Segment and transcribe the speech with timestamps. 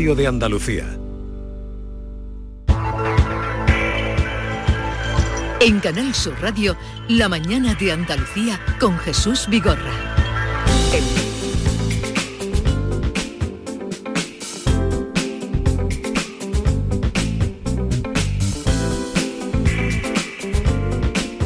[0.00, 0.86] de Andalucía.
[5.60, 6.74] En Canal Sur Radio,
[7.06, 9.92] La mañana de Andalucía con Jesús Vigorra.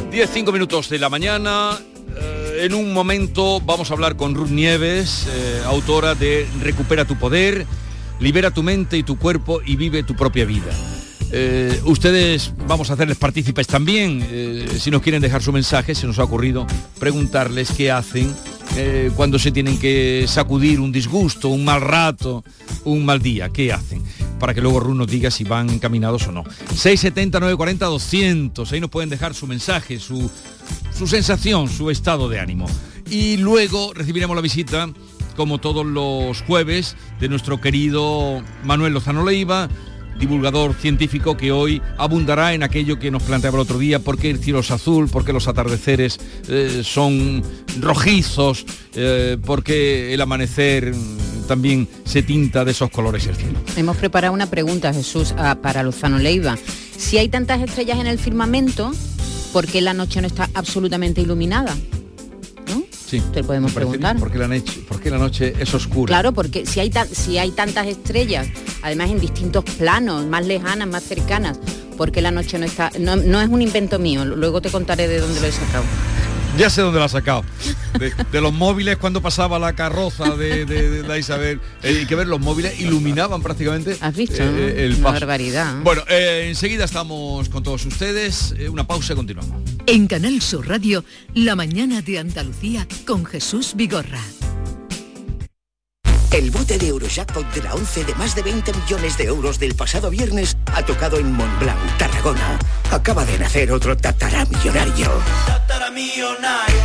[0.09, 1.77] Diez, cinco minutos de la mañana.
[2.15, 7.17] Eh, en un momento vamos a hablar con Ruth Nieves, eh, autora de Recupera tu
[7.17, 7.67] poder,
[8.19, 10.71] libera tu mente y tu cuerpo y vive tu propia vida.
[11.31, 16.07] Eh, ustedes vamos a hacerles partícipes también, eh, si nos quieren dejar su mensaje, se
[16.07, 16.65] nos ha ocurrido
[16.99, 18.33] preguntarles qué hacen
[18.77, 22.43] eh, cuando se tienen que sacudir un disgusto, un mal rato,
[22.83, 24.03] un mal día, qué hacen,
[24.39, 26.43] para que luego Ruth nos diga si van encaminados o no.
[26.43, 30.29] 670 940 200, ahí nos pueden dejar su mensaje, su,
[30.97, 32.67] su sensación, su estado de ánimo.
[33.09, 34.89] Y luego recibiremos la visita
[35.35, 39.69] como todos los jueves, de nuestro querido Manuel Lozano Leiva,
[40.19, 44.29] divulgador científico que hoy abundará en aquello que nos planteaba el otro día, por qué
[44.29, 47.43] el cielo es azul, por qué los atardeceres eh, son
[47.79, 50.93] rojizos, eh, por qué el amanecer
[51.47, 53.59] también se tinta de esos colores el cielo.
[53.75, 56.57] Hemos preparado una pregunta, Jesús, para Lozano Leiva.
[56.97, 58.91] Si hay tantas estrellas en el firmamento,
[59.53, 61.75] ¿por qué la noche no está absolutamente iluminada?
[63.05, 64.17] Sí, Te lo podemos preguntar.
[64.17, 66.07] ¿Por qué la noche, por qué la noche es oscura?
[66.09, 68.47] Claro, porque si hay, tan- si hay tantas estrellas,
[68.81, 71.59] además en distintos planos, más lejanas, más cercanas,
[71.97, 72.91] ¿por qué la noche no está?
[72.99, 75.83] No, no es un invento mío, luego te contaré de dónde lo he sacado.
[76.57, 77.43] Ya sé dónde la ha sacado.
[77.99, 81.59] De, de los móviles cuando pasaba la carroza de, de- de la Isabel.
[81.83, 84.37] Eh, hay que ver, los móviles iluminaban prácticamente ¿Has visto?
[84.41, 85.13] eh, el Una paso.
[85.19, 85.75] barbaridad.
[85.83, 88.53] Bueno, eh, enseguida estamos con todos ustedes.
[88.57, 89.61] Eh, una pausa y continuamos.
[89.85, 94.21] En Canal Sur Radio, La mañana de Andalucía con Jesús Vigorra.
[96.35, 99.73] El bote de Eurojackpot de la 11 de más de 20 millones de euros del
[99.73, 102.59] pasado viernes ha tocado en Montblanc, Tarragona.
[102.91, 105.11] Acaba de nacer otro tataramillonario.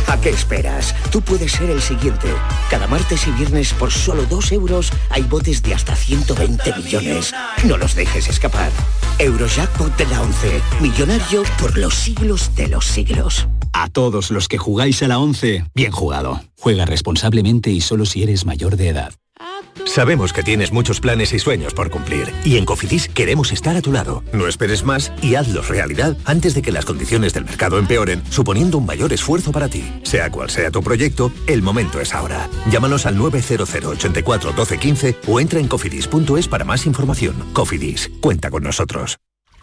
[0.07, 0.95] ¿A qué esperas?
[1.11, 2.29] Tú puedes ser el siguiente.
[2.69, 7.33] Cada martes y viernes por solo 2 euros hay botes de hasta 120 millones.
[7.65, 8.71] No los dejes escapar.
[9.19, 10.61] Eurojackpot de la 11.
[10.79, 13.49] Millonario por los siglos de los siglos.
[13.73, 16.41] A todos los que jugáis a la 11, bien jugado.
[16.57, 19.13] Juega responsablemente y solo si eres mayor de edad.
[19.85, 23.81] Sabemos que tienes muchos planes y sueños por cumplir y en Cofidis queremos estar a
[23.81, 24.23] tu lado.
[24.33, 28.77] No esperes más y hazlos realidad antes de que las condiciones del mercado empeoren, suponiendo
[28.77, 29.83] un mayor esfuerzo para ti.
[30.03, 32.49] Sea cual sea tu proyecto, el momento es ahora.
[32.69, 37.35] Llámanos al 900 84 12 15 o entra en cofidis.es para más información.
[37.53, 39.17] Cofidis, cuenta con nosotros.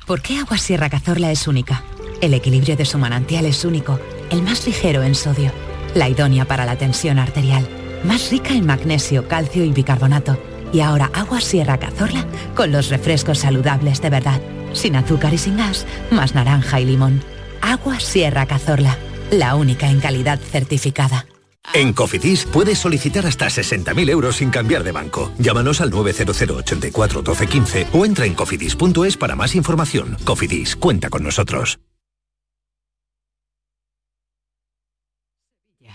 [0.06, 1.84] ¿Por qué Agua Sierra Cazorla es única?
[2.22, 5.52] El equilibrio de su manantial es único, el más ligero en sodio,
[5.94, 7.69] la idónea para la tensión arterial,
[8.04, 10.38] más rica en magnesio, calcio y bicarbonato.
[10.72, 14.41] Y ahora Agua Sierra Cazorla con los refrescos saludables de verdad,
[14.72, 17.22] sin azúcar y sin gas, más naranja y limón.
[17.62, 18.97] Agua Sierra Cazorla,
[19.31, 21.26] la única en calidad certificada.
[21.75, 25.32] En Cofidis puedes solicitar hasta 60.000 euros sin cambiar de banco.
[25.38, 30.16] Llámanos al 900 84 12 15 o entra en cofidis.es para más información.
[30.25, 31.78] Cofidis, cuenta con nosotros.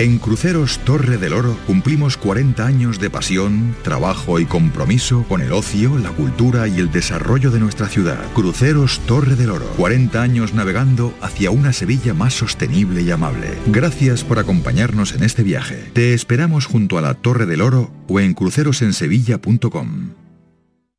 [0.00, 5.52] En Cruceros Torre del Oro cumplimos 40 años de pasión, trabajo y compromiso con el
[5.52, 8.18] ocio, la cultura y el desarrollo de nuestra ciudad.
[8.32, 9.66] Cruceros Torre del Oro.
[9.76, 13.48] 40 años navegando hacia una Sevilla más sostenible y amable.
[13.66, 15.90] Gracias por acompañarnos en este viaje.
[15.92, 20.14] Te esperamos junto a la Torre del Oro o en crucerosensevilla.com.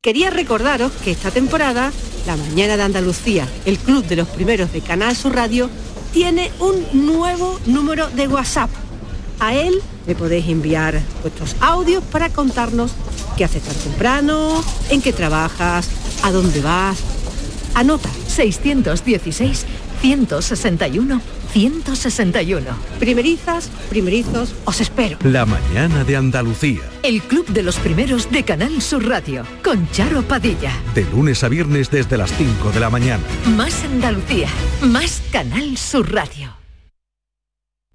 [0.00, 1.90] Quería recordaros que esta temporada,
[2.24, 5.68] La Mañana de Andalucía, el club de los primeros de Canal Sur Radio,
[6.12, 8.70] tiene un nuevo número de WhatsApp.
[9.42, 12.92] A él le podéis enviar vuestros audios para contarnos
[13.36, 15.90] qué haces tan temprano, en qué trabajas,
[16.22, 16.98] a dónde vas.
[17.74, 19.66] Anota 616
[20.00, 21.20] 161
[21.52, 22.66] 161.
[23.00, 25.18] Primerizas, primerizos, os espero.
[25.24, 26.82] La mañana de Andalucía.
[27.02, 30.70] El club de los primeros de Canal Sur Radio con Charo Padilla.
[30.94, 33.24] De lunes a viernes desde las 5 de la mañana.
[33.56, 34.48] Más Andalucía,
[34.82, 36.61] más Canal Sur Radio.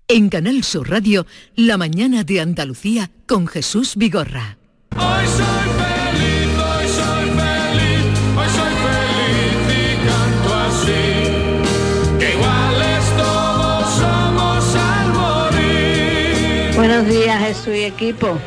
[0.09, 1.25] En Canal Sur Radio,
[1.57, 4.57] La mañana de Andalucía con Jesús Vigorra.
[4.95, 8.06] Hoy soy feliz, hoy soy feliz,
[8.38, 12.19] hoy soy feliz y canto así.
[12.19, 16.75] Que iguales todos somos al morir.
[16.77, 18.39] Buenos días, Jesús y equipo.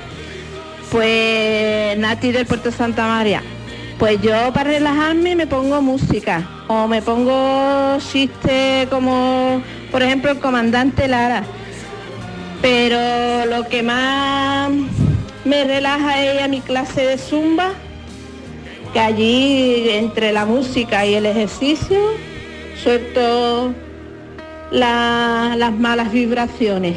[0.90, 3.42] Pues Nati del Puerto Santa María.
[3.98, 10.38] Pues yo para relajarme me pongo música o me pongo chistes como por ejemplo el
[10.38, 11.42] comandante Lara.
[12.62, 14.70] Pero lo que más
[15.44, 17.72] me relaja es a mi clase de zumba,
[18.92, 21.98] que allí entre la música y el ejercicio
[22.82, 23.72] suelto
[24.70, 26.96] la- las malas vibraciones.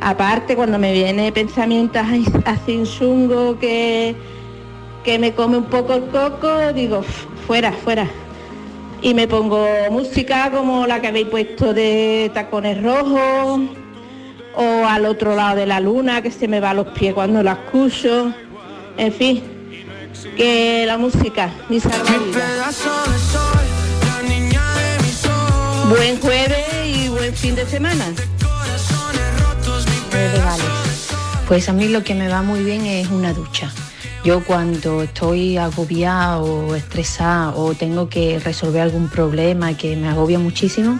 [0.00, 2.02] Aparte, cuando me viene pensamientos
[2.46, 4.14] así- chungo que,
[5.04, 8.06] que me come un poco el coco, digo, "Fu- fuera, fuera.
[9.02, 13.60] Y me pongo música como la que habéis puesto de tacones rojos,
[14.54, 17.42] o al otro lado de la luna, que se me va a los pies cuando
[17.42, 18.32] la escucho.
[18.96, 19.42] En fin,
[20.36, 22.84] que la música, mi salvavidas.
[25.88, 28.04] Buen jueves y buen fin de semana.
[31.48, 33.72] Pues a mí lo que me va muy bien es una ducha.
[34.22, 40.38] Yo cuando estoy agobiada o estresada o tengo que resolver algún problema que me agobia
[40.38, 40.98] muchísimo,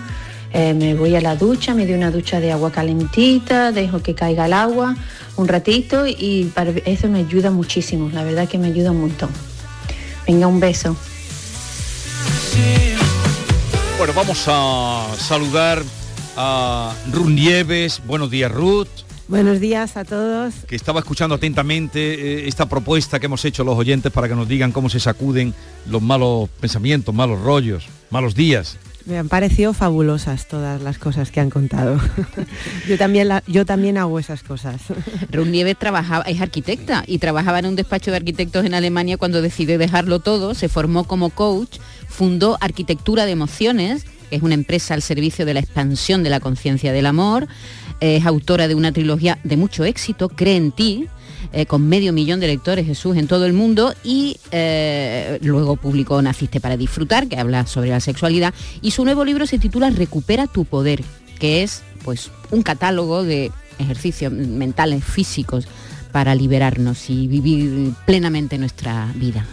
[0.53, 4.15] eh, me voy a la ducha, me doy una ducha de agua calentita, dejo que
[4.15, 4.97] caiga el agua
[5.37, 9.31] un ratito y para eso me ayuda muchísimo, la verdad que me ayuda un montón.
[10.27, 10.97] Venga, un beso.
[13.99, 15.83] Bueno, vamos a saludar
[16.37, 18.01] a Ruth Nieves.
[18.07, 18.89] Buenos días, Ruth,
[19.31, 20.55] Buenos días a todos.
[20.67, 22.01] que estaba escuchando atentamente
[22.45, 25.55] eh, esta propuesta que hemos hecho los oyentes para que nos digan cómo se sacuden
[25.89, 28.77] los malos pensamientos, malos rollos, malos días.
[29.07, 31.99] Me han parecido fabulosas todas las cosas que han contado.
[32.89, 34.83] yo, también la- yo también hago esas cosas.
[35.31, 39.43] Ruth Nieves trabajaba, es arquitecta y trabajaba en un despacho de arquitectos en Alemania cuando
[39.43, 41.79] decidió dejarlo todo, se formó como coach,
[42.09, 46.39] fundó Arquitectura de Emociones, que es una empresa al servicio de la expansión de la
[46.41, 47.49] conciencia del amor,
[48.01, 51.07] es autora de una trilogía de mucho éxito, Cree en ti,
[51.53, 56.21] eh, con medio millón de lectores Jesús en todo el mundo y eh, luego publicó
[56.23, 60.47] Naciste para disfrutar, que habla sobre la sexualidad, y su nuevo libro se titula Recupera
[60.47, 61.03] tu poder,
[61.39, 65.67] que es pues un catálogo de ejercicios mentales, físicos,
[66.13, 69.47] para liberarnos y vivir plenamente nuestra vida.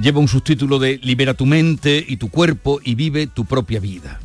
[0.00, 4.20] Lleva un subtítulo de Libera tu mente y tu cuerpo y vive tu propia vida.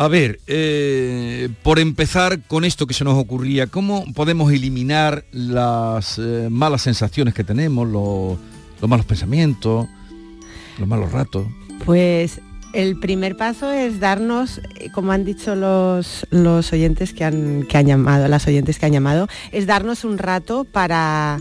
[0.00, 6.20] A ver, eh, por empezar con esto que se nos ocurría, ¿cómo podemos eliminar las
[6.20, 8.38] eh, malas sensaciones que tenemos, los,
[8.80, 9.88] los malos pensamientos,
[10.78, 11.48] los malos ratos?
[11.84, 12.40] Pues
[12.74, 17.76] el primer paso es darnos, eh, como han dicho los, los oyentes que han, que
[17.76, 21.38] han llamado, las oyentes que han llamado, es darnos un rato para,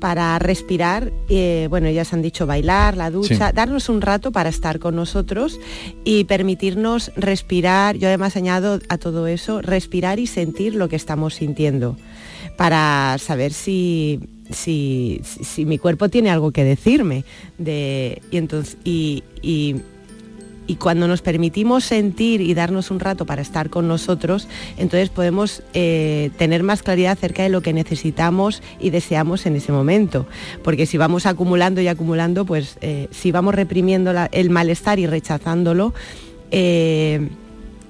[0.00, 3.54] para respirar, eh, bueno, ellas han dicho bailar, la ducha, Sí.
[3.54, 5.58] darnos un rato para estar con nosotros
[6.04, 11.34] y permitirnos respirar, yo además añado a todo eso, respirar y sentir lo que estamos
[11.34, 11.96] sintiendo,
[12.56, 17.24] para saber si, si, si- si mi cuerpo tiene algo que decirme.
[17.58, 19.76] De, y, entonces, y, y-
[20.68, 24.46] y cuando nos permitimos sentir y darnos un rato para estar con nosotros,
[24.76, 29.72] entonces podemos eh, tener más claridad acerca de lo que necesitamos y deseamos en ese
[29.72, 30.26] momento.
[30.62, 35.94] Porque si vamos acumulando y acumulando, pues eh, si vamos reprimiendo el malestar y rechazándolo,
[36.50, 37.28] eh,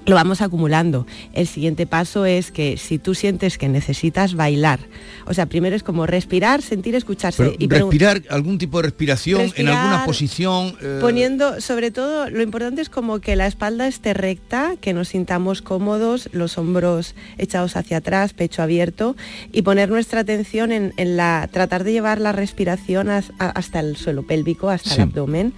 [0.07, 1.07] lo vamos acumulando.
[1.35, 4.81] El siguiente paso es que si tú sientes que necesitas bailar,
[5.27, 7.43] o sea, primero es como respirar, sentir, escucharse.
[7.43, 10.75] Pero y respirar, algún tipo de respiración en alguna posición.
[10.81, 15.09] eh, Poniendo, sobre todo, lo importante es como que la espalda esté recta, que nos
[15.09, 19.15] sintamos cómodos, los hombros echados hacia atrás, pecho abierto,
[19.53, 23.97] y poner nuestra atención en, en la, tratar de llevar la respiración a- hasta el
[23.97, 24.97] suelo pélvico, hasta Sí.
[24.97, 25.53] el abdomen,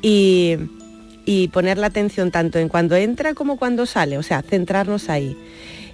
[0.00, 0.56] y,
[1.24, 5.36] y poner la atención tanto en cuando entra como cuando sale, o sea, centrarnos ahí.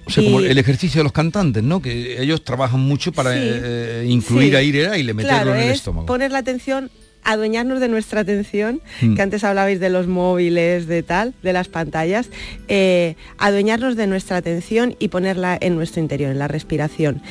[0.05, 1.81] O sea, como Y- el ejercicio de los cantantes, ¿no?
[1.81, 4.55] Que ellos trabajan mucho para Sí, eh, incluir sí.
[4.55, 6.05] ahí el aire, meterlo Claro, en el es estómago.
[6.07, 6.89] poner la atención
[7.21, 9.15] adueñarnos de nuestra atención, Mm.
[9.15, 12.29] que antes hablabais de los móviles, de tal, de las pantallas,
[12.69, 17.21] eh, adueñarnos de nuestra atención y ponerla en nuestro interior, en la respiración.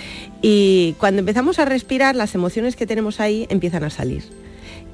[0.43, 4.25] Y cuando empezamos a respirar, las emociones que tenemos ahí empiezan a salir.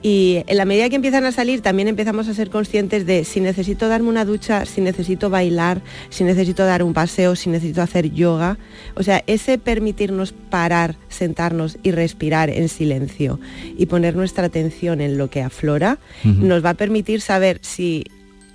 [0.06, 3.40] Y en la medida que empiezan a salir, también empezamos a ser conscientes de si
[3.40, 5.80] necesito darme una ducha, si necesito bailar,
[6.11, 8.58] si necesito dar un paseo, si necesito hacer yoga.
[8.96, 13.40] O sea, ese permitirnos parar, sentarnos y respirar en silencio
[13.78, 18.04] y poner nuestra atención en lo que aflora, nos va a permitir saber si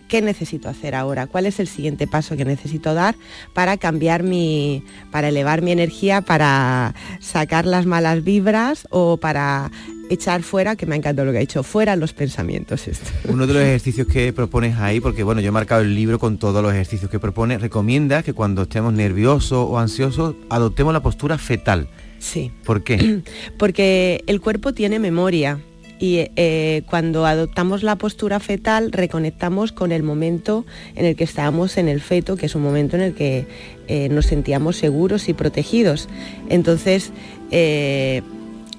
[0.07, 3.15] qué necesito hacer ahora, cuál es el siguiente paso que necesito dar
[3.55, 9.71] para cambiar mi, para elevar mi energía, para sacar las malas vibras o para
[10.09, 12.87] echar fuera, que me ha encantado lo que ha dicho, fuera los pensamientos.
[12.87, 13.09] Esto.
[13.27, 16.37] Uno de los ejercicios que propones ahí, porque bueno, yo he marcado el libro con
[16.37, 21.37] todos los ejercicios que propone, recomienda que cuando estemos nerviosos o ansiosos adoptemos la postura
[21.37, 21.87] fetal.
[22.19, 22.51] Sí.
[22.65, 23.21] ¿Por qué?
[23.57, 25.59] Porque el cuerpo tiene memoria
[25.99, 31.77] y eh, cuando adoptamos la postura fetal reconectamos con el momento en el que estábamos
[31.77, 33.45] en el feto, que es un momento en el que
[33.87, 36.07] eh, nos sentíamos seguros y protegidos.
[36.47, 37.11] Entonces,
[37.51, 38.21] eh,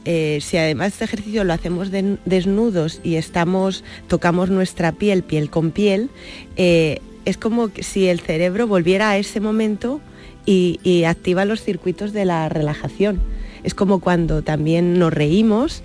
[0.04, 5.50] eh, si además este ejercicio lo hacemos de- desnudos y estamos, tocamos nuestra piel, piel
[5.50, 6.10] con piel,
[6.56, 10.00] eh, es como si el cerebro volviera a ese momento
[10.46, 13.20] y, y activa los circuitos de la relajación.
[13.62, 15.82] Es como cuando también nos reímos,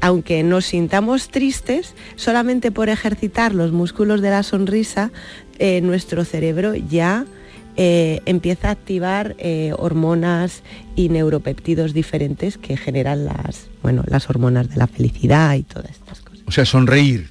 [0.00, 5.12] aunque nos sintamos tristes, solamente por ejercitar los músculos de la sonrisa,
[5.58, 7.26] eh, nuestro cerebro ya
[7.80, 10.62] eh, empieza a activar eh, hormonas
[10.96, 16.20] y neuropeptidos diferentes que generan las, bueno, las hormonas de la felicidad y todas estas
[16.20, 16.42] cosas.
[16.46, 17.30] O sea, sonreír.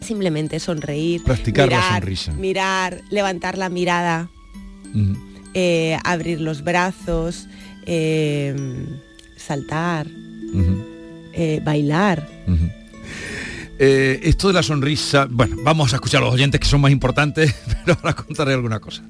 [0.00, 2.32] Simplemente sonreír, Practicar la sonrisa.
[2.32, 4.30] mirar, levantar la mirada,
[5.52, 7.46] eh, abrir los brazos,
[9.36, 10.06] saltar,
[11.62, 12.26] bailar.
[13.78, 16.90] Eh, esto de la sonrisa, bueno, vamos a escuchar a los oyentes que son más
[16.90, 17.54] importantes,
[17.84, 19.02] pero ahora contaré alguna cosa.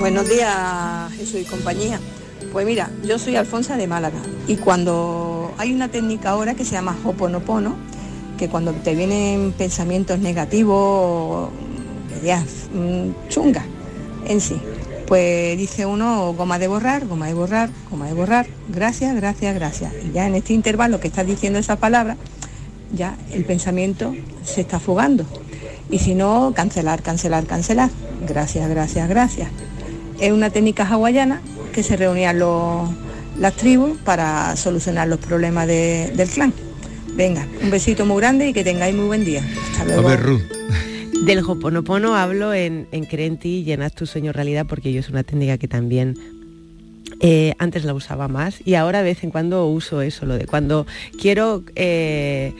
[0.00, 2.00] Buenos días, Jesús y compañía.
[2.52, 6.72] Pues mira, yo soy Alfonsa de Málaga y cuando hay una técnica ahora que se
[6.72, 7.76] llama Hoponopono,
[8.38, 11.50] que cuando te vienen pensamientos negativos,
[12.22, 13.66] ideas mm, chungas
[14.26, 14.58] en sí,
[15.06, 19.92] pues dice uno goma de borrar, goma de borrar, goma de borrar, gracias, gracias, gracias.
[20.02, 22.16] Y ya en este intervalo que estás diciendo esa palabra,
[22.94, 24.14] ya el pensamiento
[24.44, 25.26] se está fugando.
[25.90, 27.90] Y si no, cancelar, cancelar, cancelar.
[28.26, 29.50] Gracias, gracias, gracias.
[30.20, 31.40] Es una técnica hawaiana
[31.72, 32.90] que se reunían los-
[33.38, 36.52] las tribus para solucionar los problemas de- del clan.
[37.14, 39.42] Venga, un besito muy grande y que tengáis muy buen día.
[39.72, 40.40] Hasta luego.
[41.24, 45.00] Del Hoponopono hablo en, en Cree en ti y haz tu sueño realidad porque yo
[45.00, 46.16] es una técnica que también
[47.20, 50.46] eh, antes la usaba más y ahora de vez en cuando uso eso, lo de
[50.46, 50.86] cuando
[51.20, 52.54] quiero eh,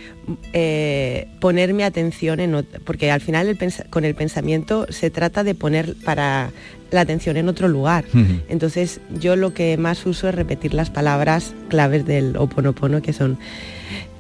[0.53, 5.55] eh, poner mi atención en porque al final el con el pensamiento se trata de
[5.55, 6.51] poner para
[6.91, 8.05] la atención en otro lugar.
[8.49, 13.39] Entonces yo lo que más uso es repetir las palabras claves del Hoponopono que son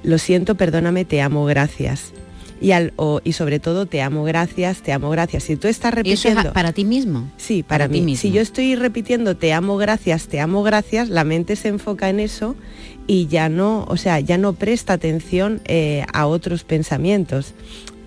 [0.03, 2.12] lo siento, perdóname, te amo, gracias.
[2.62, 5.45] Y, al, o- y sobre todo te amo, gracias, te amo, gracias.
[5.45, 6.53] Si tú estás ¿Y eso es repitiendo...
[6.53, 7.31] para ti mismo?
[7.39, 8.07] Sí, para, Para ti mí.
[8.07, 8.21] mismo.
[8.23, 12.21] Si yo estoy repitiendo te amo, gracias, te amo, gracias, la mente se enfoca en
[12.21, 12.57] eso
[13.07, 17.55] y ya no, o sea, ya no presta atención eh, a otros pensamientos.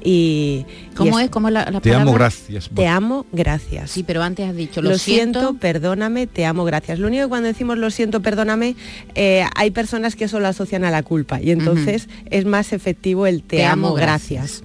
[0.04, 1.30] Y, y ¿Cómo es?
[1.30, 2.70] ¿Cómo la, la Te amo, gracias.
[2.74, 3.92] Te amo, gracias.
[3.92, 7.00] Sí, pero antes has dicho, Lo, lo, siento, perdóname, te amo, gracias.
[7.00, 8.76] Lo único que cuando decimos lo siento, perdóname,
[9.16, 13.26] eh, hay personas que eso lo asocian a la culpa y entonces es más efectivo
[13.28, 14.64] el te, Te amo, amo, gracias.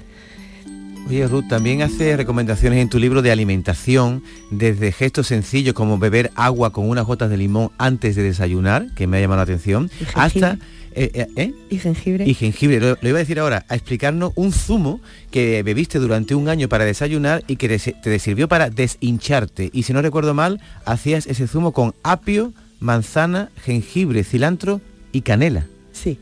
[1.08, 6.30] Oye, Ruth, también hace recomendaciones en tu libro de alimentación, desde gestos sencillos como beber
[6.34, 9.90] agua con unas gotas de limón antes de desayunar, que me ha llamado la atención,
[10.14, 10.58] hasta...
[10.92, 11.54] eh, eh, ¿eh?
[11.70, 12.26] Y jengibre.
[12.28, 15.00] Y jengibre, lo, lo iba a decir ahora, a explicarnos un zumo
[15.30, 19.70] que bebiste durante un año para desayunar y que des- te sirvió para deshincharte.
[19.72, 25.64] Y si no recuerdo mal, hacías ese zumo con apio, manzana, jengibre, cilantro y canela.
[25.92, 26.18] Sí.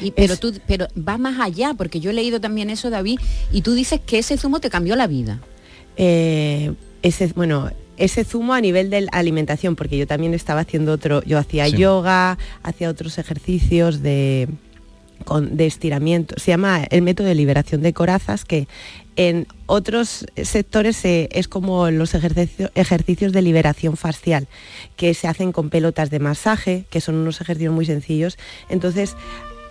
[0.00, 3.18] Y, pero tú, pero va más allá, porque yo he leído también eso, David,
[3.52, 5.40] y tú dices que ese zumo te cambió la vida.
[5.96, 6.72] Eh,
[7.02, 11.22] ese, bueno, ese zumo a nivel de la alimentación, porque yo también estaba haciendo otro,
[11.24, 11.76] yo hacía Sí.
[11.76, 14.48] yoga, hacía otros ejercicios de,
[15.24, 16.34] con- de estiramiento.
[16.38, 18.66] Se llama el método de liberación de corazas, que
[19.16, 24.48] en otros sectores eh, es como los ejercicio- ejercicios de liberación facial,
[24.96, 28.36] que se hacen con pelotas de masaje, que son unos ejercicios muy sencillos.
[28.68, 29.14] Entonces,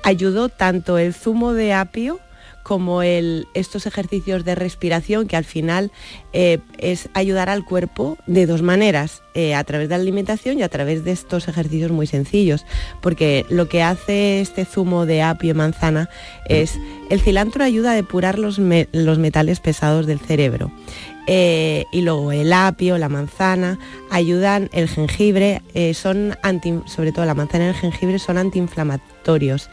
[0.04, 2.20] ayudó tanto el zumo de apio
[2.64, 5.92] como estos ejercicios de respiración que al final
[6.32, 10.64] eh, es ayudar al cuerpo de dos maneras, eh, a través de la alimentación y
[10.64, 12.66] a través de estos ejercicios muy sencillos,
[13.02, 16.10] porque lo que hace este zumo de apio y manzana
[16.48, 16.80] es,
[17.10, 20.72] el cilantro ayuda a depurar los metales pesados del cerebro.
[21.26, 26.36] Eh, y luego el apio, la manzana, ayudan, el jengibre, eh, son
[26.86, 29.70] sobre todo la manzana y el jengibre son antiinflamatorios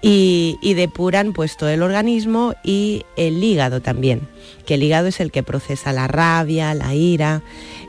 [0.00, 4.28] y, y depuran pues todo el organismo y el hígado también,
[4.64, 7.42] que el hígado es el que procesa la rabia, la ira.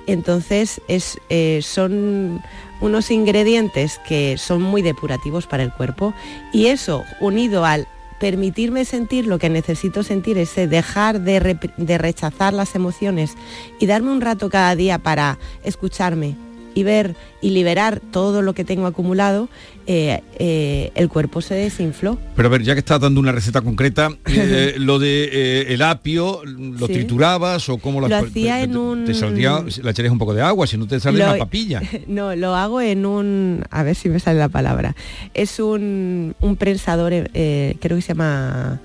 [0.07, 2.41] Entonces es, eh, son
[2.81, 6.13] unos ingredientes que son muy depurativos para el cuerpo
[6.51, 7.87] y eso unido al
[8.19, 13.35] permitirme sentir lo que necesito sentir, ese dejar de, de rechazar las emociones
[13.79, 16.35] y darme un rato cada día para escucharme
[16.75, 19.49] y ver y liberar todo lo que tengo acumulado,
[19.87, 22.19] eh, eh, el cuerpo se desinfló.
[22.35, 26.41] Pero a ver, ya que estás dando una receta concreta, eh, lo de el apio,
[26.45, 26.93] ¿lo Sí.
[26.93, 30.19] triturabas o cómo Lo te- hacía te- en te- un- Te saldría, le echarías un
[30.19, 31.81] poco de agua, si no te sale Lo- una papilla.
[32.07, 34.95] No, lo hago en un, a ver si me sale la palabra,
[35.33, 38.81] es un, un prensador, creo que se llama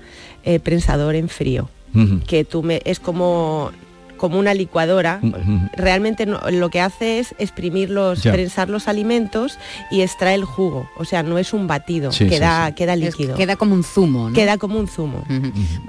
[0.63, 1.69] prensador en frío,
[2.27, 3.71] que tú me, es como,
[4.21, 5.59] como una licuadora, Ujú.
[5.73, 8.31] realmente no- lo que hace es exprimir los, Ya.
[8.31, 9.57] prensar los alimentos
[9.89, 12.73] y extrae el jugo, o sea, no es un batido, Sí, queda, sí.
[12.75, 13.35] queda Es- líquido.
[13.35, 14.35] queda como un zumo, ¿no?
[14.35, 15.25] Queda como un zumo.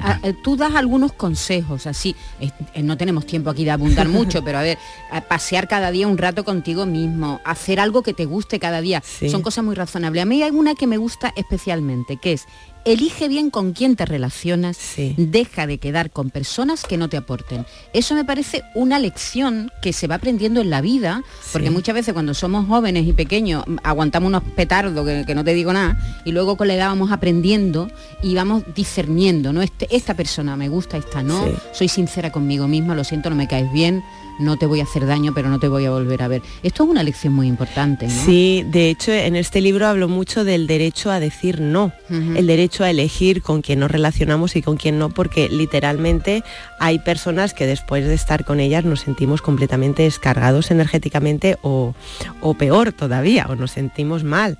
[0.01, 4.09] Ah, eh, Tú das algunos consejos, así, es- eh, no tenemos tiempo aquí de abundar
[4.09, 4.79] mucho, pero a ver,
[5.11, 9.03] a pasear cada día un rato contigo mismo, hacer algo que te guste cada día,
[9.31, 10.23] son cosas muy razonables.
[10.23, 12.47] A mí hay una que me gusta especialmente, que es,
[12.85, 14.79] elige bien con quién te relacionas,
[15.17, 17.65] deja de quedar con personas que no te aporten.
[17.93, 21.23] Eso me parece una lección que se va aprendiendo en la vida,
[21.53, 25.45] porque muchas veces cuando somos jóvenes y pequeños mm, aguantamos unos petardos que, que no
[25.45, 27.89] te digo nada, y luego con la edad vamos aprendiendo
[28.23, 29.63] y vamos discerniendo, ¿no?
[29.63, 31.53] Este, esta persona me gusta, esta no, Sí.
[31.73, 34.03] soy sincera conmigo misma, lo siento, no me caes bien,
[34.39, 36.43] no te voy a hacer daño, pero no te voy a volver a ver.
[36.63, 38.25] Esto es una lección muy importante, ¿no?
[38.25, 42.85] Sí, de hecho en este libro hablo mucho del derecho a decir no, el derecho
[42.85, 46.43] a elegir con quién nos relacionamos y con quién no, porque literalmente
[46.79, 51.95] hay personas que después de estar con ellas nos sentimos completamente descargados energéticamente o,
[52.41, 54.59] o peor todavía, o nos sentimos mal,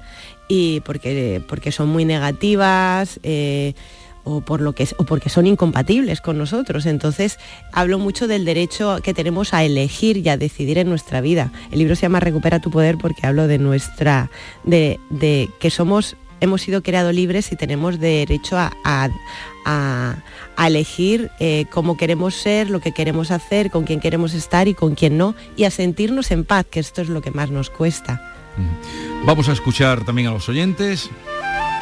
[0.49, 3.21] y porque, porque son muy negativas.
[3.23, 3.75] eh,
[4.25, 6.87] o, por lo que, o porque son incompatibles con nosotros.
[6.87, 7.39] Entonces
[7.73, 11.51] hablo mucho del derecho que tenemos a elegir y a decidir en nuestra vida.
[11.71, 14.31] El libro se llama Recupera tu poder porque hablo de nuestra,
[14.65, 19.09] de, de que somos, hemos sido creados libres y tenemos derecho a, a-
[19.65, 20.17] a-
[20.57, 24.75] a elegir eh, cómo queremos ser, lo que queremos hacer, con quién queremos estar y
[24.75, 27.71] con quién no, y a sentirnos en paz, que esto es lo que más nos
[27.71, 28.21] cuesta.
[29.25, 31.09] Vamos a escuchar también a los oyentes.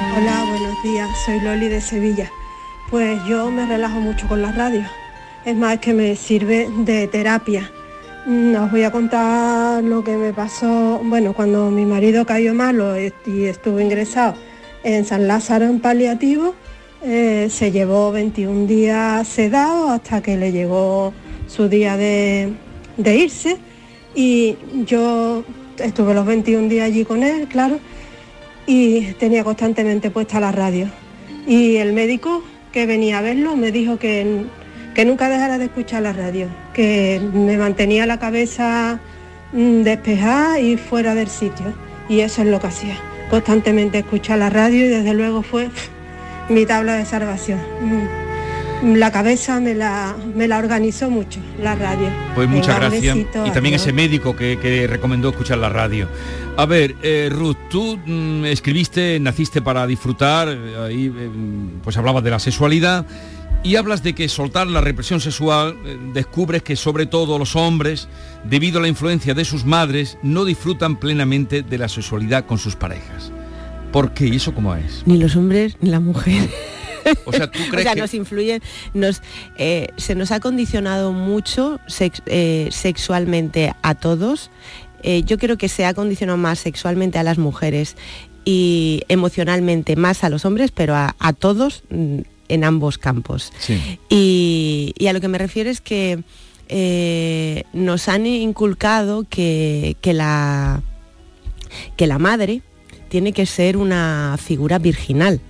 [0.02, 1.08] Hola, buenos días.
[1.26, 2.30] Soy Loli de Sevilla.
[2.90, 4.82] Pues yo me relajo mucho con la radio.
[5.44, 7.70] Es más, que me sirve de terapia.
[8.24, 12.98] Mm, Os voy a contar lo que me pasó, bueno, cuando mi marido cayó malo
[12.98, 14.34] y estuvo ingresado
[14.84, 16.54] en San Lázaro en paliativo,
[17.02, 21.12] eh, se llevó 21 días sedado hasta que le llegó
[21.46, 22.52] su día de,
[22.96, 23.58] de irse
[24.14, 25.44] y yo
[25.78, 27.78] estuve los 21 días allí con él, claro,
[28.66, 30.88] y tenía constantemente puesta la radio.
[31.46, 32.42] Y el médico
[32.72, 34.44] que venía a verlo me dijo que,
[34.94, 39.00] que nunca dejara de escuchar la radio, que me mantenía la cabeza
[39.52, 41.72] mm, despejada y fuera del sitio.
[42.08, 42.96] Y eso es lo que hacía,
[43.30, 45.68] constantemente escuchar la radio y desde luego fue
[46.48, 47.60] mi tabla de salvación.
[48.84, 52.08] La cabeza me la, me la organizó mucho, la radio.
[52.34, 53.14] Pues muchas Venga, gracias.
[53.14, 53.82] besito, Y también adiós.
[53.82, 56.08] ese médico que, que recomendó escuchar la radio.
[56.56, 61.30] A ver, eh, Ruth, tú mm, escribiste, naciste para disfrutar, eh, ahí eh,
[61.84, 63.04] pues hablabas de la sexualidad
[63.62, 68.08] y hablas de que soltar la represión sexual eh, descubres que sobre todo los hombres,
[68.44, 72.76] debido a la influencia de sus madres, no disfrutan plenamente de la sexualidad con sus
[72.76, 73.30] parejas.
[73.92, 74.26] ¿Por qué?
[74.28, 75.02] ¿Y eso cómo es?
[75.04, 76.48] Ni los hombres ni la mujer.
[77.24, 78.62] O sea, ¿tú o crees sea, que- nos influyen,
[78.94, 79.22] nos,
[79.56, 84.50] eh, se nos ha condicionado mucho sex- eh, sexualmente a todos.
[85.02, 87.96] Eh, yo creo que se ha condicionado más sexualmente a las mujeres
[88.44, 93.52] y emocionalmente más a los hombres, pero a, a todos mm, en ambos campos.
[94.08, 96.22] Y, y a lo que me refiero es que
[97.72, 100.82] nos han inculcado que, que la,
[101.96, 102.62] que la madre
[103.08, 105.40] tiene que ser una figura virginal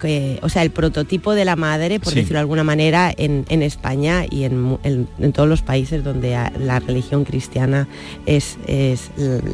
[0.00, 2.20] que, o sea, el prototipo de la madre, por Sí.
[2.20, 6.04] decirlo de alguna manera, en, en España y en, mu- en- en todos los países
[6.04, 7.88] donde la religión cristiana
[8.26, 8.58] es,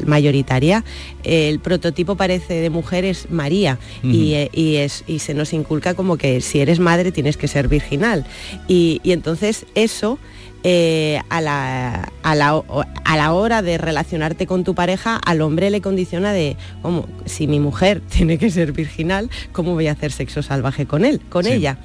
[0.05, 0.83] mayoritaria,
[1.23, 6.17] el prototipo parece de mujer es María eh, y es, y se nos inculca como
[6.17, 8.25] que si eres madre tienes que ser virginal.
[8.67, 10.19] Y, y entonces eso
[10.63, 12.63] eh, a, la, a, la,
[13.03, 17.47] a la hora de relacionarte con tu pareja, al hombre le condiciona de, como, si
[17.47, 21.43] mi mujer tiene que ser virginal, ¿cómo voy a hacer sexo salvaje con él, con
[21.43, 21.51] Sí.
[21.53, 21.77] ella?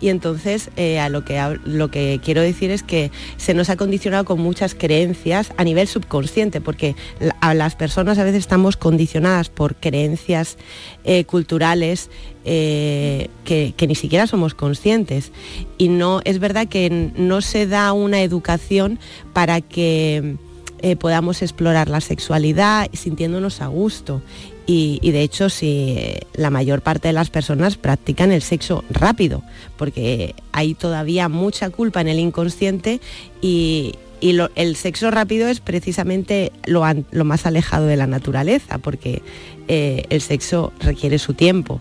[0.00, 3.76] Y entonces eh, a lo que, lo que quiero decir es que se nos ha
[3.76, 6.94] condicionado con muchas creencias a nivel subconsciente, porque
[7.40, 10.56] a las personas a veces estamos condicionadas por creencias
[11.04, 12.10] eh, culturales
[12.44, 15.30] eh, que, ni siquiera somos conscientes.
[15.78, 18.98] Y no es verdad que no se da una educación
[19.32, 20.36] para que
[20.80, 24.22] eh, podamos explorar la sexualidad sintiéndonos a gusto.
[24.64, 29.42] Y, de hecho, si eh, la mayor parte de las personas practican el sexo rápido,
[29.76, 33.00] porque hay todavía mucha culpa en el inconsciente
[33.40, 36.84] y, el sexo rápido es precisamente lo,
[37.24, 39.20] más alejado de la naturaleza, porque
[39.66, 41.80] el sexo requiere su tiempo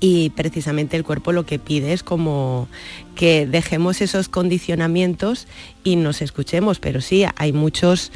[0.00, 2.68] y precisamente el cuerpo lo que pide es como
[3.14, 5.46] que dejemos esos condicionamientos
[5.84, 8.10] y nos escuchemos, pero sí, hay muchos...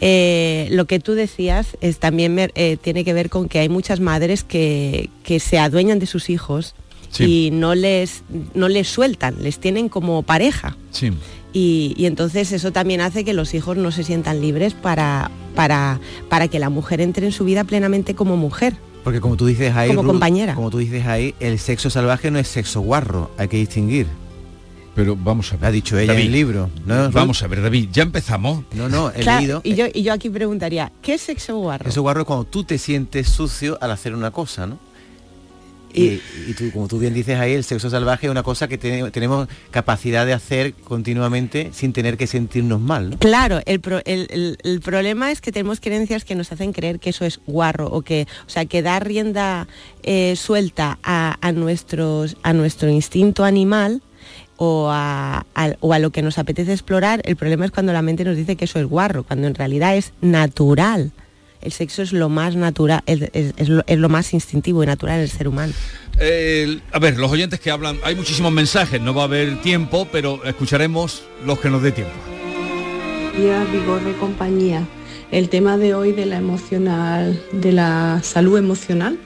[0.00, 3.68] eh, lo que tú decías es también me- eh, tiene que ver con que hay
[3.68, 6.74] muchas madres que, que se adueñan de sus hijos
[7.10, 7.48] Sí.
[7.48, 8.22] y no les,
[8.54, 10.78] no les sueltan, les tienen como pareja.
[10.92, 11.12] Sí.
[11.52, 16.00] Y, y entonces eso también hace que los hijos no se sientan libres para, para,
[16.30, 18.76] para que la mujer entre en su vida plenamente como mujer.
[19.04, 20.54] Porque como tú dices ahí, Como compañera.
[20.54, 24.06] como tú dices ahí, el sexo salvaje no es sexo guarro, hay que distinguir.
[24.94, 25.64] Pero vamos a ver.
[25.66, 26.70] Ha dicho ella David, en el libro.
[26.84, 27.10] ¿no?
[27.10, 28.62] Vamos a ver, David, ya empezamos.
[28.74, 29.60] No, no, he Claro, leído.
[29.64, 31.88] y, yo, y yo aquí preguntaría, ¿qué es sexo guarro?
[31.88, 34.78] Eso guarro es cuando tú te sientes sucio al hacer una cosa, ¿no?
[35.94, 38.78] Y, y tú, como tú bien dices ahí, el sexo salvaje es una cosa que
[38.78, 43.18] te- tenemos capacidad de hacer continuamente sin tener que sentirnos mal, ¿no?
[43.18, 46.98] Claro, el, pro- el- el- el problema es que tenemos creencias que nos hacen creer
[46.98, 49.68] que eso es guarro o que, o sea, que dar rienda
[50.02, 54.02] eh, suelta a, a nuestros, a nuestro instinto animal
[54.56, 55.44] o a,
[55.80, 58.56] o a lo que nos apetece explorar, el problema es cuando la mente nos dice
[58.56, 61.12] que eso es guarro, cuando en realidad es natural.
[61.62, 64.86] El sexo es lo más natural, es, es- es lo, es lo más instintivo y
[64.86, 65.72] natural del ser humano.
[66.20, 70.06] Eh, a ver, los oyentes que hablan, hay muchísimos mensajes, no va a haber tiempo,
[70.12, 72.12] pero escucharemos los que nos dé tiempo.
[73.36, 74.86] días, Vigor de compañía.
[75.30, 79.16] El tema de hoy de la emocional, de la salud emocional,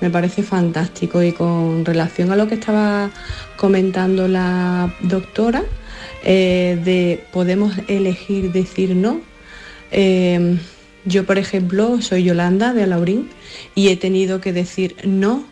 [0.00, 3.10] me parece fantástico y con relación a lo que estaba
[3.56, 5.64] comentando la doctora,
[6.22, 9.20] eh, de podemos elegir decir no.
[9.90, 10.58] Eh,
[11.06, 13.30] yo, por ejemplo, soy Yolanda de Alaurín
[13.76, 15.44] y he tenido que decir no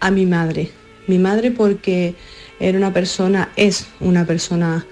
[0.00, 0.70] a mi madre.
[1.06, 2.16] Mi madre porque
[2.58, 4.84] era una persona, es una persona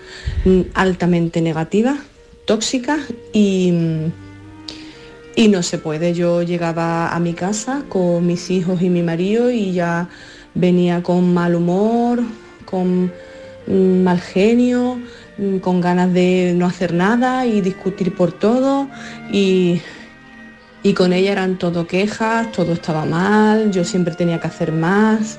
[0.45, 1.99] mm, altamente negativa,
[2.47, 2.99] tóxica
[3.33, 4.12] y, mm,
[5.35, 6.14] y no se puede.
[6.14, 10.09] Yo llegaba a mi casa con mis hijos y mi marido y ya
[10.55, 12.23] venía con mal humor,
[12.64, 13.12] con
[13.66, 15.01] mm, mal genio,
[15.61, 18.88] con ganas de no hacer nada y discutir por todo
[19.33, 19.83] y,
[20.83, 25.39] y con ella eran todo quejas, todo estaba mal, yo siempre tenía que hacer más.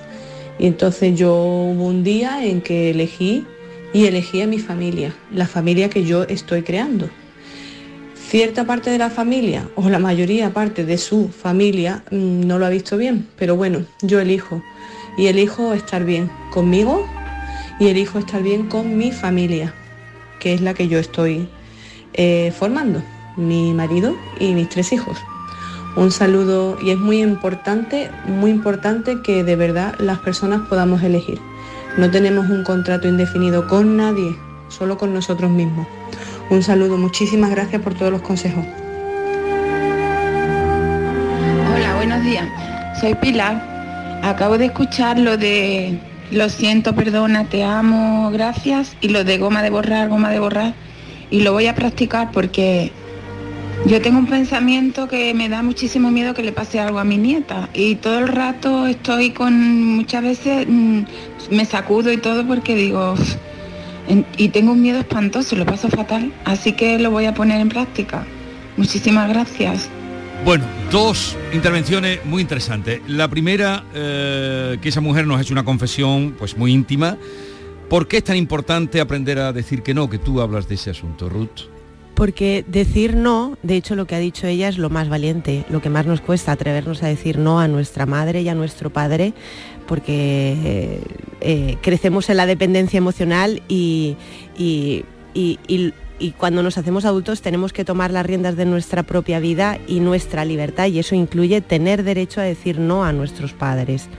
[0.60, 3.45] Y entonces yo hubo un día en que elegí
[3.93, 7.10] y elegí a mi familia, la familia que yo estoy creando.
[8.28, 12.65] Cierta parte de la familia, o la mayoría parte de su familia, mm, no lo
[12.65, 14.62] ha visto bien, pero bueno, yo elijo.
[15.17, 17.08] Y elijo estar bien conmigo
[17.80, 19.73] y elijo estar bien con mi familia,
[20.39, 21.47] que es la que yo estoy
[22.13, 23.02] eh, formando,
[23.38, 25.17] mi marido y mis tres hijos.
[25.95, 31.39] Un saludo y es muy importante, muy importante que de verdad las personas podamos elegir.
[31.97, 34.36] No tenemos un contrato indefinido con nadie,
[34.67, 35.88] solo con nosotros mismos.
[36.50, 38.63] Un saludo, muchísimas gracias por todos los consejos.
[41.76, 42.47] Hola, buenos días.
[43.00, 44.19] Soy Pilar.
[44.23, 46.00] Acabo de escuchar lo de
[46.32, 50.73] lo siento, perdona, te amo, gracias y lo de goma de borrar, goma de borrar.
[51.30, 52.91] Y lo voy a practicar porque
[53.85, 57.17] yo tengo un pensamiento que me da muchísimo miedo que le pase algo a mi
[57.17, 57.69] nieta.
[57.73, 61.01] Y todo el rato estoy con, muchas veces mm,
[61.51, 63.15] me sacudo y todo porque digo,
[64.37, 66.33] y tengo un miedo espantoso, lo paso fatal.
[66.43, 68.25] Así que lo voy a poner en práctica.
[68.77, 69.89] Muchísimas gracias.
[70.45, 73.01] Bueno, dos intervenciones muy interesantes.
[73.07, 77.17] La primera, eh, que esa mujer nos ha hecho una confesión pues muy íntima.
[77.89, 80.09] ¿Por qué es tan importante aprender a decir que no?
[80.09, 81.76] Que tú hablas de ese asunto, Ruth.
[82.17, 85.84] Porque decir no, de hecho lo que ha dicho ella es lo más valiente, lo
[85.84, 89.34] que más nos cuesta atrevernos a decir no a nuestra madre y a nuestro padre,
[89.86, 91.01] porque eh,
[91.41, 94.15] eh, crecemos en la dependencia emocional y,
[94.58, 95.93] y- y-
[96.39, 100.43] cuando nos hacemos adultos tenemos que tomar las riendas de nuestra propia vida y nuestra
[100.43, 104.10] libertad y eso incluye tener derecho a decir no a nuestros padres.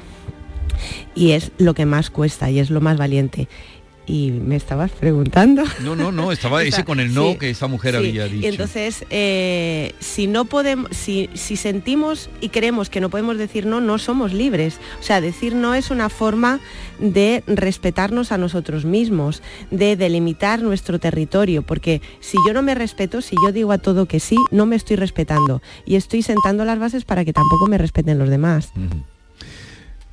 [1.16, 3.48] Y es lo que más cuesta y es lo más valiente.
[4.08, 5.64] Y me estabas preguntando.
[5.80, 7.98] No, no, no, estaba ese con el no sí, que esta mujer sí.
[7.98, 8.46] había dicho.
[8.46, 13.66] Y entonces, eh, si no podemos, si, si sentimos y creemos que no podemos decir
[13.66, 14.78] no, no somos libres.
[15.00, 16.58] O sea, decir no es una forma
[16.98, 23.20] de respetarnos a nosotros mismos, de delimitar nuestro territorio, porque si yo no me respeto,
[23.20, 26.78] si yo digo a todo que sí, no me estoy respetando y estoy sentando las
[26.78, 28.72] bases para que tampoco me respeten los demás.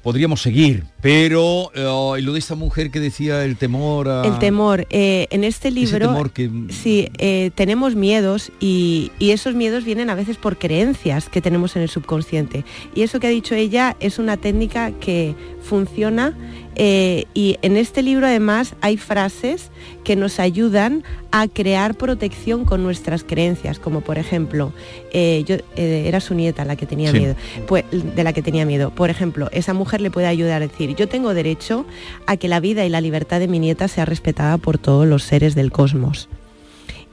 [0.05, 4.23] Podríamos seguir, pero eh, y lo de esta mujer que decía el temor a...
[4.23, 4.85] El temor.
[4.91, 6.47] eh, en este libro, temor que...
[6.69, 11.75] sí, eh, tenemos miedos y, y esos miedos vienen a veces por creencias que tenemos
[11.75, 12.63] en el subconsciente.
[12.93, 16.37] Y eso que ha dicho ella es una técnica que funciona
[16.75, 19.71] eh, y en este libro además hay frases
[20.03, 24.73] que nos ayudan a crear protección con nuestras creencias, como por ejemplo,
[25.13, 27.19] eh, yo eh, era su nieta la que tenía Sí.
[27.19, 27.35] miedo,
[27.67, 28.91] pues de la que tenía miedo.
[28.91, 31.85] Por ejemplo, esa mujer le puede ayudar a decir, yo tengo derecho
[32.27, 35.23] a que la vida y la libertad de mi nieta sea respetada por todos los
[35.23, 36.29] seres del cosmos.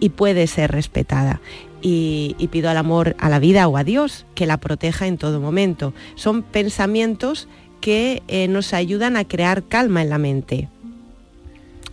[0.00, 1.40] Y puede ser respetada.
[1.80, 5.18] Y, y pido al amor, a la vida o a Dios que la proteja en
[5.18, 5.94] todo momento.
[6.14, 7.48] Son pensamientos
[7.82, 10.68] que eh, nos ayudan a crear calma en la mente.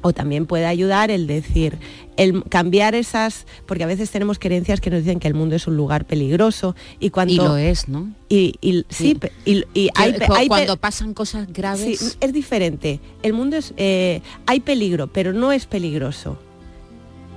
[0.01, 1.77] O también puede ayudar el decir,
[2.15, 5.67] el cambiar esas, porque a veces tenemos creencias que nos dicen que el mundo es
[5.67, 8.09] un lugar peligroso y cuando Y lo es, ¿no?
[8.29, 11.99] y, y- sí, y, y hay, hay cuando pasan cosas graves.
[11.99, 13.01] Sí, es diferente.
[13.23, 16.37] El mundo es eh, hay peligro, pero no es peligroso.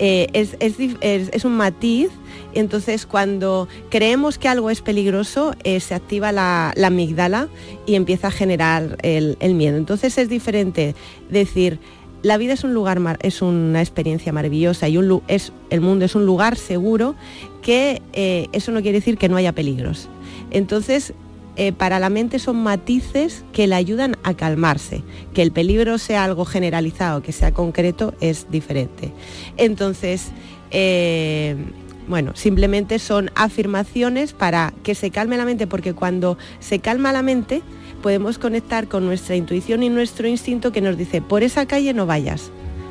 [0.04, 2.08] Eh, es, es es- un matiz.
[2.54, 7.48] Entonces, cuando creemos que algo es peligroso, eh, se activa la, la amígdala
[7.86, 9.76] y empieza a generar el, el miedo.
[9.76, 10.96] Entonces, es diferente
[11.30, 11.78] decir,
[12.22, 16.16] la vida es un lugar, es una experiencia maravillosa y un, es, el mundo es
[16.16, 17.14] un lugar seguro,
[17.62, 20.08] que eh, eso no quiere decir que no haya peligros.
[20.50, 21.14] Entonces,
[21.56, 25.02] eh, para la mente son matices que le ayudan a calmarse.
[25.34, 29.12] Que el peligro sea algo generalizado, que sea concreto, es diferente.
[29.56, 30.30] Entonces,
[30.70, 31.56] eh,
[32.08, 37.22] bueno, simplemente son afirmaciones para que se calme la mente, porque cuando se calma la
[37.22, 37.62] mente,
[38.02, 42.06] podemos conectar con nuestra intuición y nuestro instinto que nos dice, por esa calle no
[42.06, 42.50] vayas,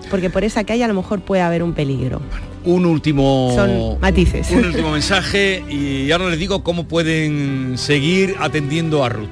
[0.10, 2.22] porque por esa calle a lo mejor puede haber un peligro.
[2.64, 3.52] Un último...
[3.56, 4.52] Son matices.
[4.52, 9.30] Un último mensaje y ahora les digo cómo pueden seguir atendiendo a Ruth.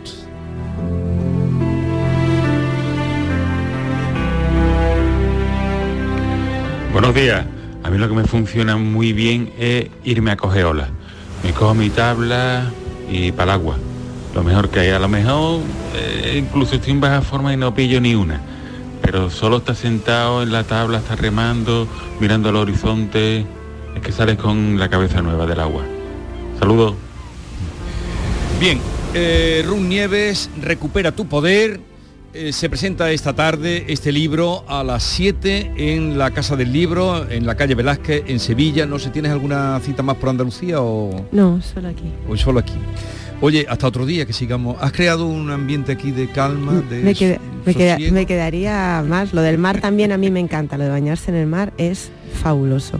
[6.91, 7.45] Buenos días.
[7.83, 10.89] A mí lo que me funciona muy bien es irme a coger olas.
[11.43, 12.71] Me cojo mi tabla
[13.09, 13.77] y para el agua.
[14.33, 14.89] Lo mejor que hay.
[14.89, 15.61] A lo mejor
[15.95, 18.41] eh, incluso estoy en baja forma y no pillo ni una.
[19.11, 21.87] Pero solo estar sentado en la tabla, estar remando,
[22.19, 23.43] mirando al horizonte,
[23.95, 25.83] es que sales con la cabeza nueva del agua.
[26.59, 26.93] Saludos.
[28.59, 28.79] Bien,
[29.15, 31.79] eh, Nieves, recupera tu poder.
[32.31, 37.27] Eh, se presenta esta tarde este libro a las 7 en la Casa del Libro,
[37.29, 38.85] en la calle Velázquez, en Sevilla.
[38.85, 42.03] No sé, ¿tienes alguna cita más por Andalucía o, No, solo aquí.
[42.29, 42.75] o solo aquí?
[43.41, 44.77] Oye, hasta otro día que sigamos.
[44.79, 48.13] ¿Has creado un ambiente aquí de calma, de Me, queda- me queda- sosiego?
[48.13, 49.33] me quedaría más.
[49.33, 50.77] Lo del mar también a mí me encanta.
[50.77, 52.11] Lo de bañarse en el mar es
[52.43, 52.99] fabuloso.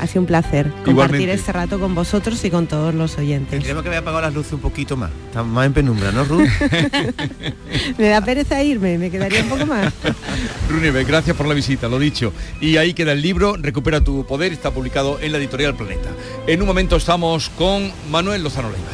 [0.00, 3.60] Ha sido un placer compartir este rato con vosotros y con todos los oyentes.
[3.62, 5.10] Tenemos que haber apagado las luces un poquito más.
[5.26, 6.48] Está más en penumbra, ¿no, Ruth?
[7.98, 9.92] Me da pereza irme, me quedaría un poco más.
[10.68, 12.32] Ruth Nieves, gracias por la visita, lo dicho.
[12.60, 16.10] Y ahí queda el libro, Recupera tu poder, está publicado en la editorial Planeta.
[16.46, 18.86] En un momento estamos con Manuel Lozano Leiva.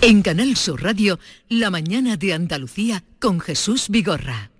[0.00, 4.51] En Canal Sur Radio, La mañana de Andalucía con Jesús Vigorra.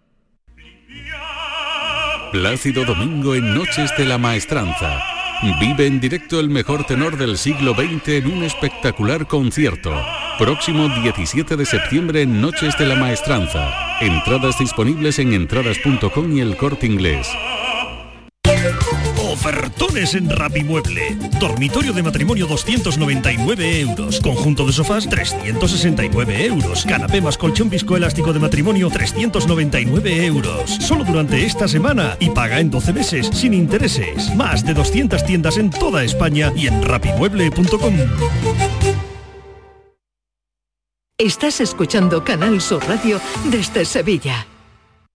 [2.33, 5.03] Plácido Domingo en Noches de la Maestranza.
[5.61, 9.93] Vive en directo el mejor tenor del siglo XX en un espectacular concierto.
[10.39, 13.99] Próximo 17 de septiembre en Noches de la Maestranza.
[14.01, 17.29] Entradas disponibles en entradas.com y el corte inglés.
[19.53, 21.15] Ofertones en Rapimueble.
[21.39, 24.19] Dormitorio de matrimonio 299 euros.
[24.21, 26.87] Conjunto de sofás 369 euros.
[26.87, 30.71] Canapé más colchón viscoelástico de matrimonio 399 euros.
[30.81, 34.35] Solo durante esta semana y paga en 12 meses sin intereses.
[34.37, 37.95] Más de 200 tiendas en toda España y en rapimueble.com.
[41.19, 44.47] Estás escuchando Canal Sur Radio desde Sevilla.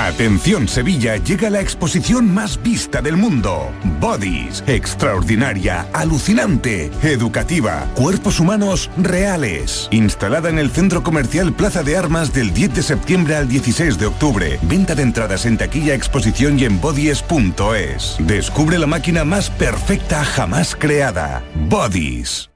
[0.00, 3.70] Atención Sevilla, llega la exposición más vista del mundo.
[4.00, 9.88] Bodies, extraordinaria, alucinante, educativa, cuerpos humanos reales.
[9.90, 14.06] Instalada en el Centro Comercial Plaza de Armas del 10 de septiembre al 16 de
[14.06, 14.58] octubre.
[14.62, 18.16] Venta de entradas en taquilla, exposición y en bodies.es.
[18.20, 21.44] Descubre la máquina más perfecta jamás creada.
[21.68, 22.48] Bodies.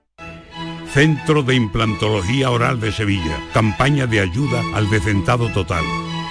[0.95, 3.39] Centro de Implantología Oral de Sevilla.
[3.53, 5.85] Campaña de ayuda al decentado total.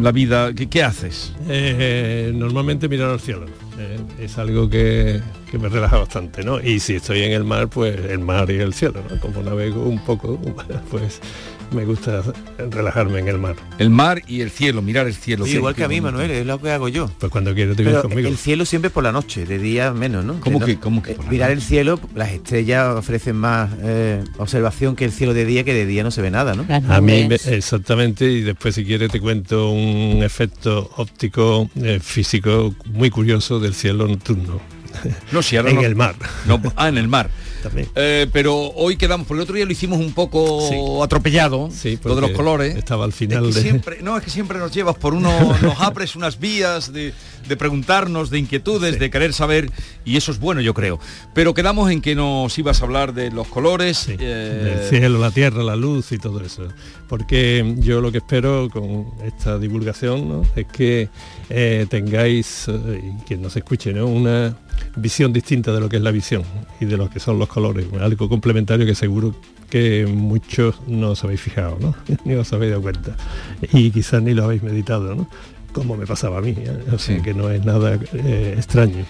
[0.00, 1.32] la vida, ¿qué, qué haces?
[1.48, 3.46] Eh, normalmente mirar al cielo.
[3.78, 5.20] eh, es algo que,
[5.50, 6.60] que me relaja bastante, ¿no?
[6.60, 9.20] Y si estoy en el mar, pues el mar y el cielo, ¿no?
[9.20, 10.38] Como navego un poco,
[10.90, 11.20] pues
[11.72, 12.22] me gusta
[12.70, 13.56] relajarme en el mar.
[13.78, 15.44] El mar y el cielo, mirar el cielo.
[15.46, 16.18] Sí, igual que a mí, bonito.
[16.18, 17.10] Manuel, es lo que hago yo.
[17.18, 18.28] Pues cuando quieras te vienes conmigo.
[18.28, 20.40] el cielo siempre por la noche, de día menos, ¿no?
[20.40, 21.60] ¿Cómo que- cómo que eh, por mirar noche?
[21.60, 25.86] el cielo, las estrellas ofrecen más eh, observación que el cielo de día, que de
[25.86, 26.64] día no se ve nada, ¿no?
[26.92, 32.74] A mí, me- exactamente, y después si quieres te cuento un efecto óptico eh, físico
[32.86, 34.60] muy curioso del cielo nocturno.
[35.32, 36.14] No, si ahora en no- el mar.
[36.46, 37.28] No, ah, en el mar.
[37.62, 37.88] También.
[37.94, 42.14] Eh, pero hoy quedamos, porque el otro día lo hicimos un poco atropellado, Sí, lo
[42.14, 42.76] de los colores.
[42.76, 43.60] Estaba al Es final que de...
[43.62, 45.30] siempre, no, es que siempre nos llevas por uno,
[45.62, 47.12] nos abres unas vías de,
[47.48, 49.70] de preguntarnos, de inquietudes, de querer saber,
[50.04, 50.98] y eso es bueno, yo creo.
[51.34, 54.06] Pero quedamos en que nos ibas a hablar de los colores.
[54.08, 56.68] eh, el cielo, la tierra, la luz y todo eso.
[57.08, 60.42] Porque yo lo que espero con esta divulgación ¿no?
[60.56, 61.08] es que
[61.50, 64.06] eh, tengáis, y quien nos escuche, ¿no?
[64.06, 64.56] una
[64.96, 66.42] visión distinta de lo que es la visión
[66.80, 67.86] y de lo que son los colores.
[68.00, 69.34] Algo complementario que seguro
[69.70, 71.94] que muchos no os habéis fijado, ¿no?
[72.24, 73.16] ni os habéis dado cuenta.
[73.72, 75.26] Y quizás ni lo habéis meditado.
[75.76, 76.70] Como me pasaba a mí, ¿eh?
[76.90, 79.04] o sea que no es nada eh, extraño.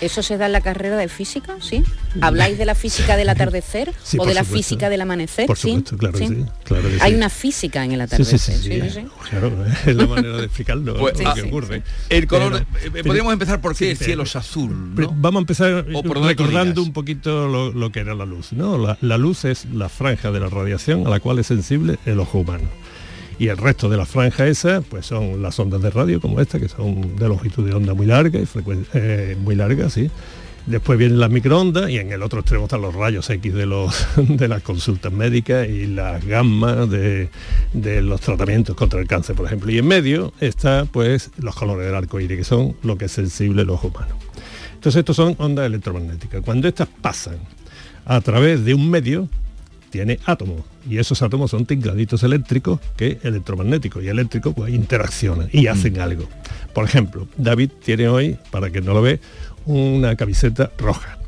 [0.00, 1.56] ¿Eso se da en la carrera de física?
[1.60, 1.82] ¿Sí?
[2.20, 4.56] ¿Habláis de la física del atardecer Sí, o de la supuesto.
[4.68, 5.46] física del amanecer?
[5.46, 5.68] Por ¿Sí?
[5.70, 7.16] supuesto, claro que sí, claro que Hay sí.
[7.16, 8.38] una física en el Sí, sí, atardecer.
[8.38, 9.06] sí, sí, sí, sí.
[9.30, 9.52] Claro,
[9.86, 11.82] es la manera de explicarlo, Pues, lo ah, que ocurre.
[12.10, 14.92] el color, Pero- eh, podríamos empezar por qué Sí, el cielo es azul.
[15.16, 18.52] Vamos a empezar recordando un poquito lo, lo que era la luz.
[18.52, 18.76] ¿no?
[18.78, 22.18] La, la luz es la franja de la radiación a la cual es sensible el
[22.20, 22.64] ojo humano.
[23.38, 26.58] Y el resto de la franja esa, pues son las ondas de radio como esta,
[26.58, 30.10] que son de longitud de onda muy larga y frecuen- eh, muy larga, sí.
[30.66, 34.06] Después vienen las microondas y en el otro extremo están los rayos X de, los,
[34.16, 37.30] de las consultas médicas y las gammas de,
[37.72, 39.70] de los tratamientos contra el cáncer, por ejemplo.
[39.70, 43.12] Y en medio está pues los colores del arco iris, que son lo que es
[43.12, 44.14] sensible el ojo humano.
[44.74, 46.42] Entonces estos son ondas electromagnéticas.
[46.44, 47.38] Cuando estas pasan
[48.04, 49.28] a través de un medio,
[49.90, 55.66] tiene átomos y esos átomos son tingladitos eléctricos que electromagnéticos y eléctricos pues interaccionan y
[55.66, 56.28] hacen algo.
[56.74, 59.20] Por ejemplo, David tiene hoy, para que no lo ve,
[59.66, 61.18] una camiseta roja.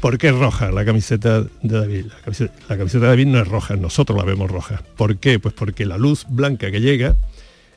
[0.00, 2.06] ¿Por qué es roja la camiseta de David?
[2.06, 4.82] La camiseta, la camiseta de David no es roja, nosotros la vemos roja.
[4.96, 5.38] ¿Por qué?
[5.38, 7.16] Pues porque la luz blanca que llega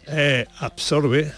[0.07, 1.31] eh, absorbe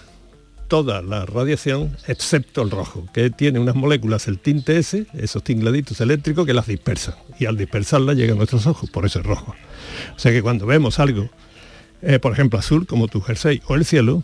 [0.69, 5.99] toda la radiación excepto el rojo, que tiene unas moléculas, el tinte ese, esos tingladitos
[5.99, 7.15] eléctricos que las dispersan.
[7.39, 9.55] Y al dispersarla llega a nuestros ojos, por eso es rojo.
[10.15, 11.27] O sea que cuando vemos algo,
[12.01, 14.23] eh, por ejemplo azul, como tu jersey o el cielo,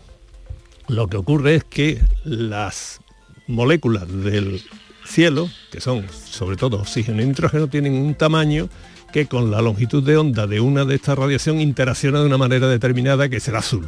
[0.88, 3.00] lo que ocurre es que las
[3.48, 4.62] moléculas del
[5.04, 8.68] cielo, que son sobre todo oxígeno y nitrógeno, tienen un tamaño
[9.12, 12.68] que con la longitud de onda de una de estas radiación interacciona de una manera
[12.68, 13.86] determinada que será azul.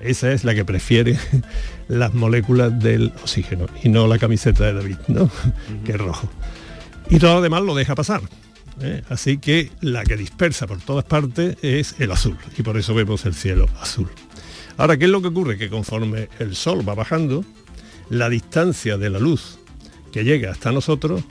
[0.00, 1.18] Esa es la que prefiere
[1.88, 5.30] las moléculas del oxígeno y no la camiseta de David, ¿no?
[5.84, 6.28] que es rojo.
[7.08, 8.22] Y todo lo demás lo deja pasar.
[8.80, 9.02] ¿eh?
[9.08, 13.24] Así que la que dispersa por todas partes es el azul y por eso vemos
[13.24, 14.08] el cielo azul.
[14.76, 15.56] Ahora, ¿qué es lo que ocurre?
[15.56, 17.44] Que conforme el sol va bajando,
[18.10, 19.58] la distancia de la luz
[20.12, 21.22] que llega hasta nosotros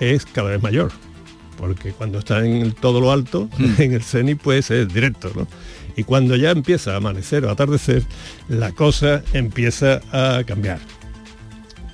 [0.00, 0.92] es cada vez mayor.
[1.58, 3.48] Porque cuando está en todo lo alto,
[3.78, 5.48] en el cenit, pues es directo, ¿no?
[5.96, 8.04] Y cuando ya empieza a amanecer o atardecer,
[8.48, 10.78] la cosa empieza a cambiar.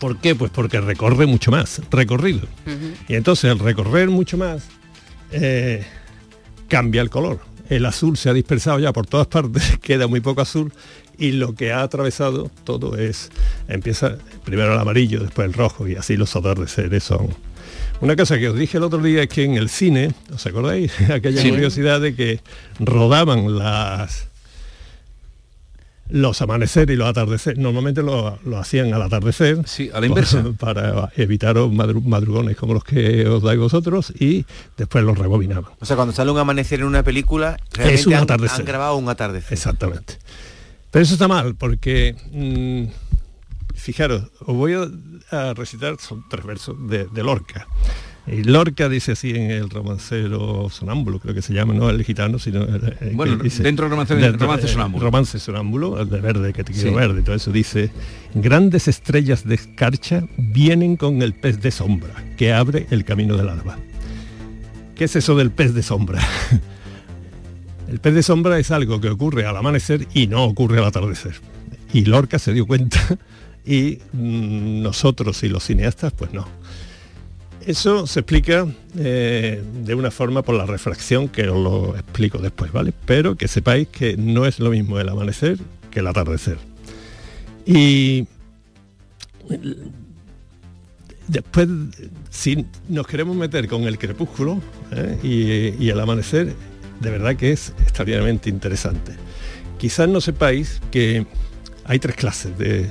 [0.00, 0.34] ¿Por qué?
[0.34, 2.48] Pues porque recorre mucho más, recorrido.
[3.08, 4.64] Y entonces al recorrer mucho más,
[5.30, 5.84] eh,
[6.66, 7.38] cambia el color.
[7.68, 10.72] El azul se ha dispersado ya por todas partes, queda muy poco azul
[11.18, 13.30] y lo que ha atravesado todo es,
[13.68, 17.28] empieza primero el amarillo, después el rojo y así los atardeceres son.
[18.02, 20.92] Una cosa que os dije el otro día es que en el cine, ¿os acordáis?
[21.10, 21.50] Aquella Sí.
[21.50, 22.40] curiosidad de que
[22.80, 24.28] rodaban las
[26.10, 29.60] los amaneceres y los atardeceres, normalmente lo, lo hacían al atardecer.
[29.66, 30.44] Sí, a la inversa.
[30.58, 34.44] Para evitaros madru- madrugones como los que os dais vosotros y
[34.76, 35.72] después los rebobinaban.
[35.80, 38.60] O sea, cuando sale un amanecer en una película, Es realmente un han, atardecer.
[38.60, 39.54] han grabado un atardecer.
[39.54, 40.18] Exactamente.
[40.90, 43.11] Pero eso está mal, porque mm,
[43.74, 44.74] fijaros, os voy
[45.30, 47.66] a, recitar, son tres versos de, de Lorca.
[48.26, 52.38] Y Lorca dice así en el romancero sonámbulo, creo que se llama, no el gitano,
[52.38, 55.04] sino el, Bueno, dice- dentro del romance- de- de- romance sonámbulo.
[55.04, 56.94] Romance sonámbulo, el de verde, que te quiero Sí.
[56.94, 57.90] verde, y todo eso dice,
[58.34, 63.48] grandes estrellas de escarcha vienen con el pez de sombra, que abre el camino del
[63.48, 63.76] alba.
[64.94, 66.20] ¿Qué es eso del pez de sombra?
[67.88, 71.34] El pez de sombra es algo que ocurre al amanecer y no ocurre al atardecer.
[71.92, 73.18] Y Lorca se dio cuenta
[73.64, 76.46] y nosotros y los cineastas, pues no.
[77.66, 78.66] Eso se explica
[78.98, 82.92] eh, de una forma por la refracción que os lo explico después, ¿vale?
[83.06, 85.58] Pero que sepáis que no es lo mismo el amanecer
[85.90, 86.58] que el atardecer.
[87.64, 88.26] Y
[91.28, 91.68] después,
[92.30, 94.60] si nos queremos meter con el crepúsculo
[94.90, 95.18] ¿eh?
[95.22, 96.54] y, y el amanecer,
[97.00, 99.12] de verdad que es extraordinariamente interesante.
[99.78, 101.26] Quizás no sepáis que
[101.84, 102.90] hay tres clases de...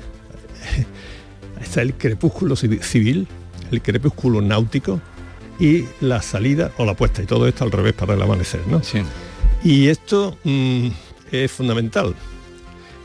[1.62, 3.28] Está el crepúsculo civi- civil,
[3.72, 5.00] el crepúsculo náutico
[5.60, 8.82] y la salida o la puesta, y todo esto al revés para el amanecer, ¿no?
[9.64, 10.88] Y esto mm,
[11.32, 12.16] es fundamental.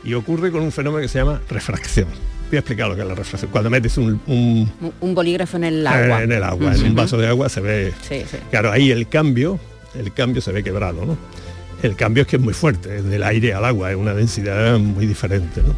[0.03, 2.07] Y ocurre con un fenómeno que se llama refracción.
[2.49, 3.51] Voy a explicar lo que es la refracción.
[3.51, 6.21] Cuando metes un, un- Un- Un bolígrafo en el agua.
[6.21, 7.93] eh, en el agua, en un vaso de agua se ve.
[8.07, 8.37] Sí, sí.
[8.49, 9.59] Claro, ahí el cambio,
[9.93, 11.17] el cambio se ve quebrado, ¿no?
[11.83, 14.79] El cambio es que es muy fuerte, es del aire al agua, es una densidad
[14.79, 15.75] muy diferente, ¿no?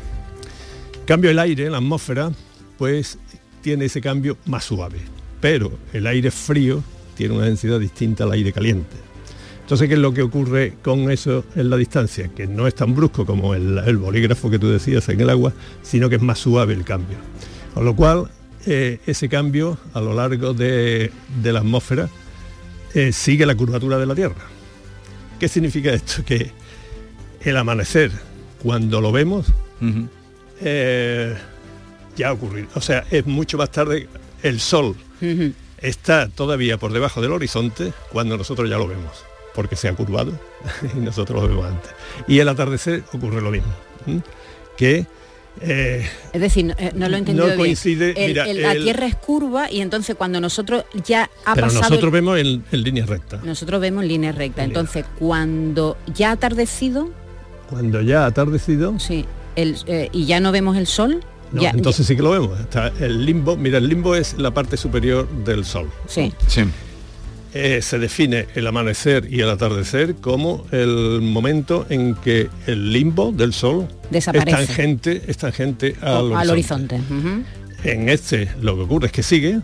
[1.09, 2.31] Cambio el aire, la atmósfera,
[2.77, 3.17] pues
[3.61, 4.99] tiene ese cambio más suave.
[5.41, 6.83] Pero el aire frío
[7.17, 8.95] tiene una densidad distinta al aire caliente.
[9.61, 12.27] Entonces, ¿qué es lo que ocurre con eso en la distancia?
[12.27, 15.51] Que no es tan brusco como el, bolígrafo que tú decías en el agua,
[15.81, 17.17] sino que es más suave el cambio.
[17.73, 18.29] Con lo cual,
[18.67, 21.09] eh, ese cambio a lo largo de,
[21.41, 22.07] de la atmósfera
[22.93, 24.45] eh, sigue la curvatura de la Tierra.
[25.39, 26.23] ¿Qué significa esto?
[26.23, 26.51] Que
[27.41, 28.11] el amanecer,
[28.61, 29.47] cuando lo vemos,
[30.61, 31.35] eh,
[32.15, 32.67] ya ha ocurrido.
[32.75, 34.07] O sea, es mucho más tarde
[34.43, 34.95] el sol
[35.81, 39.23] está todavía por debajo del horizonte cuando nosotros ya lo vemos,
[39.55, 40.31] porque se ha curvado
[40.95, 41.91] y nosotros lo vemos antes.
[42.27, 43.71] Y el atardecer ocurre lo mismo,
[44.77, 45.05] que
[45.61, 47.57] eh, Es decir, no, eh, no lo he entendido No bien.
[47.59, 51.53] coincide, El- mira, el- la el- Tierra es curva y entonces cuando nosotros ya ha
[51.55, 51.83] pero pasado...
[51.89, 53.41] nosotros vemos en, en línea recta.
[53.43, 54.63] nosotros vemos línea recta.
[54.63, 57.09] Entonces, cuando ya ha atardecido,
[57.69, 59.25] Cuando ya ha atardecido, sí,
[59.61, 62.59] el, eh, y ya no vemos el sol, no, ya, entonces sí que lo vemos.
[62.59, 65.89] Está el limbo, mira, el limbo es la parte superior del sol.
[66.07, 66.31] Sí.
[67.51, 73.31] Eh, se define el amanecer y el atardecer como el momento en que el limbo
[73.31, 74.61] del sol Desaparece.
[74.61, 76.95] es tangente, es tangente o- al, al horizonte.
[76.97, 77.49] horizonte.
[77.85, 79.61] En este lo que ocurre es que sigue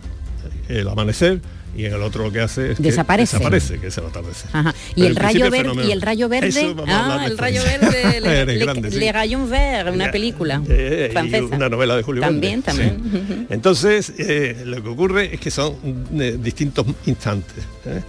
[0.68, 1.40] el amanecer
[1.76, 3.36] y en el otro lo que hace es que Desaparece.
[3.36, 4.50] desaparece, que es el atardecer.
[4.52, 4.74] Ajá.
[4.94, 8.90] Y el rayo verde y el rayo verde, Eso ah, el rayo verde, le, grande,
[8.90, 8.98] sí.
[8.98, 10.10] Le Rayons Vert, una Ya.
[10.12, 13.00] película Eh, y una novela de Julio También, también.
[13.12, 13.46] Sí.
[13.50, 15.74] Entonces, eh, lo que ocurre es que son
[16.18, 17.64] eh, distintos instantes.
[17.84, 18.02] ¿eh?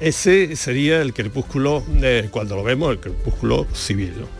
[0.00, 1.82] Ese sería el crepúsculo,
[2.30, 4.12] cuando lo vemos, el crepúsculo civil.
[4.20, 4.35] ¿no?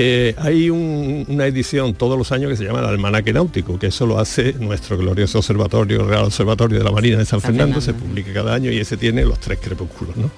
[0.00, 3.88] Eh, hay un- una edición todos los años que se llama el Almanaque Náutico, que
[3.88, 7.80] eso lo hace nuestro glorioso observatorio, Real Observatorio de la Marina de San San Fernando,
[7.80, 8.00] Fernando.
[8.00, 10.16] se publica cada año y ese tiene los tres crepúsculos.
[10.16, 10.30] ¿no?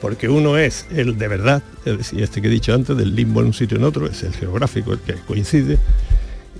[0.00, 3.40] Porque uno es el de verdad, es decir, este que he dicho antes, del limbo
[3.40, 5.78] en un sitio en otro, es el geográfico, el que coincide,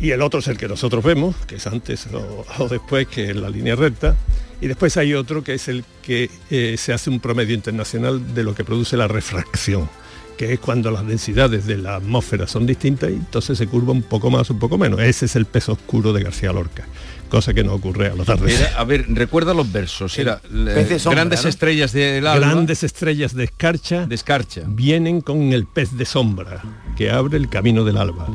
[0.00, 3.30] y el otro es el que nosotros vemos, que es antes o, o después, que
[3.30, 4.16] es la línea recta,
[4.60, 8.42] y después hay otro que es el que eh, se hace un promedio internacional de
[8.42, 9.88] lo que produce la refracción,
[10.36, 14.02] que es cuando las densidades de la atmósfera son distintas y entonces se curva un
[14.02, 15.00] poco más, un poco menos.
[15.00, 16.84] Ese es el peso oscuro de García Lorca,
[17.28, 18.60] cosa que no ocurre a los tardes.
[18.60, 20.18] Era- a ver, recuerda los versos.
[20.18, 21.48] Era eh, pez de sombra, grandes ¿no?
[21.50, 22.34] estrellas alba.
[22.38, 26.62] Grandes estrellas de escarcha, de escarcha vienen con el pez de sombra
[26.96, 28.26] que abre el camino del alba.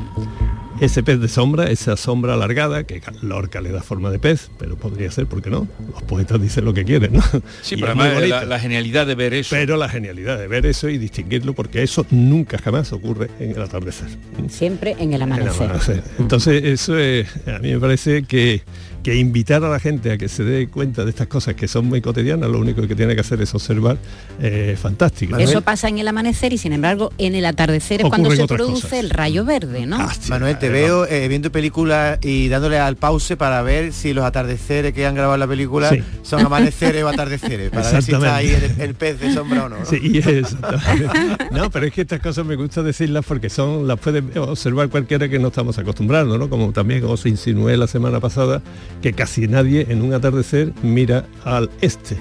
[0.80, 4.76] Ese pez de sombra, esa sombra alargada, que Lorca le da forma de pez, pero
[4.76, 5.66] podría ser, ¿por qué no?
[5.92, 7.22] Los poetas dicen lo que quieren, ¿no?
[7.62, 9.56] Sí, Y pero además la, genialidad de ver eso.
[9.56, 13.60] Pero la genialidad de ver eso y distinguirlo, porque eso nunca jamás ocurre en el
[13.62, 14.08] atardecer.
[14.48, 15.62] Siempre en el En el amanecer.
[15.64, 16.04] amanecer.
[16.18, 18.62] Entonces, eso es, a mí me parece que,
[19.08, 21.86] que invitar a la gente a que se dé cuenta de estas cosas que son
[21.86, 23.96] muy cotidianas, lo único que tiene que hacer es observar,
[24.38, 25.34] eh, fantástico.
[25.38, 28.82] Eso pasa en el amanecer y sin embargo en el atardecer es cuando se produce
[28.82, 28.92] cosas.
[28.98, 29.96] el rayo verde, ¿no?
[29.98, 34.26] Ah, Manuel, te veo eh, viendo películas y dándole al pause para ver si los
[34.26, 36.02] atardeceres que han grabado en la película Sí.
[36.22, 39.68] son amaneceres o atardeceres, para ver si está ahí el, el pez de sombra o
[39.70, 39.78] no.
[39.78, 39.86] ¿no?
[39.86, 40.20] Sí.
[41.50, 45.28] No, pero es que estas cosas me gusta decirlas porque son las puede observar cualquiera
[45.28, 46.48] que no estamos acostumbrados, ¿no?
[46.50, 48.60] Como también os insinué la semana pasada
[49.02, 52.16] que casi nadie en un atardecer mira al este,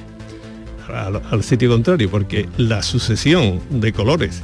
[0.93, 4.41] al, al sitio contrario, porque la sucesión de colores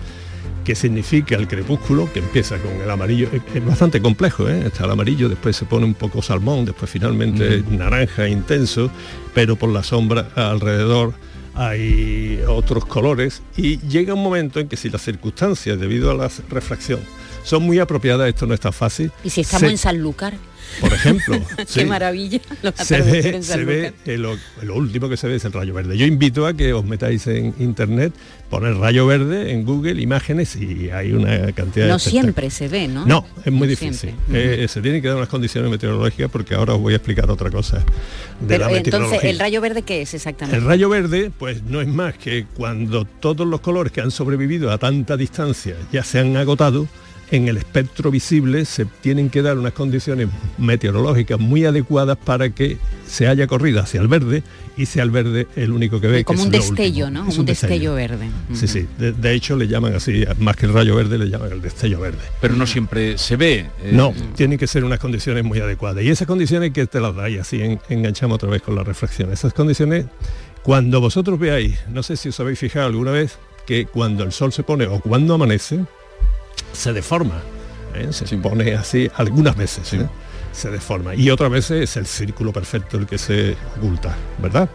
[0.63, 4.63] que significa el crepúsculo, que empieza con el amarillo, es, es bastante complejo, ¿eh?
[4.65, 8.89] está el amarillo, después se pone un poco salmón, después finalmente naranja intenso,
[9.33, 11.13] pero por la sombra alrededor
[11.55, 16.31] hay otros colores y llega un momento en que si las circunstancias debido a la
[16.49, 16.99] refracción
[17.43, 19.11] son muy apropiadas, esto no es tan fácil.
[19.23, 20.33] Y si estamos se- en Sanlúcar,
[20.79, 22.39] por ejemplo, qué sí, maravilla.
[22.83, 25.73] Se ve, en se ve eh, lo, lo último que se ve es el rayo
[25.73, 25.97] verde.
[25.97, 28.13] Yo invito a que os metáis en internet,
[28.49, 32.87] poner rayo verde en Google, imágenes y hay una cantidad de No siempre se ve,
[32.87, 33.05] ¿no?
[33.05, 34.15] No, es muy No difícil.
[34.31, 37.51] Eh, se tienen que dar unas condiciones meteorológicas porque ahora os voy a explicar otra
[37.51, 37.77] cosa
[38.39, 39.23] de Pero la entonces.
[39.25, 40.57] ¿el rayo verde qué es exactamente?
[40.57, 44.71] El rayo verde, pues no es más que cuando todos los colores que han sobrevivido
[44.71, 46.87] a tanta distancia ya se han agotado,
[47.31, 52.77] en el espectro visible se tienen que dar unas condiciones meteorológicas muy adecuadas para que
[53.07, 54.43] se haya corrido hacia el verde
[54.77, 56.23] y sea el verde el único que ve.
[56.23, 57.09] Como que un es lo destello.
[57.09, 57.27] ¿no?
[57.27, 58.29] Es un destello verde.
[58.53, 58.85] Sí, sí.
[58.97, 61.99] De, de hecho le llaman así, más que el rayo verde le llaman el destello
[61.99, 62.19] verde.
[62.41, 63.59] Pero no siempre se ve.
[63.83, 66.03] eh, No, tienen que ser unas condiciones muy adecuadas.
[66.03, 68.83] Y esas condiciones que te las da y así en- enganchamos otra vez con la
[68.83, 69.31] reflexión.
[69.31, 70.05] Esas condiciones,
[70.63, 74.51] cuando vosotros veáis, no sé si os habéis fijado alguna vez, que cuando el sol
[74.51, 75.79] se pone o cuando amanece,
[76.73, 77.41] se deforma.
[77.95, 78.09] ¿eh?
[78.11, 79.93] Se pone así algunas veces.
[79.93, 80.07] ¿eh?
[80.51, 81.15] Se deforma.
[81.15, 84.69] Y otras veces es el círculo perfecto el que se oculta, ¿verdad?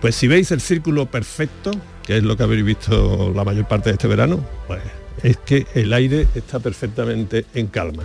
[0.00, 1.70] Pues si veis el círculo perfecto,
[2.04, 4.82] que es lo que habéis visto la mayor parte de este verano, pues
[5.22, 8.04] es que el aire está perfectamente en calma.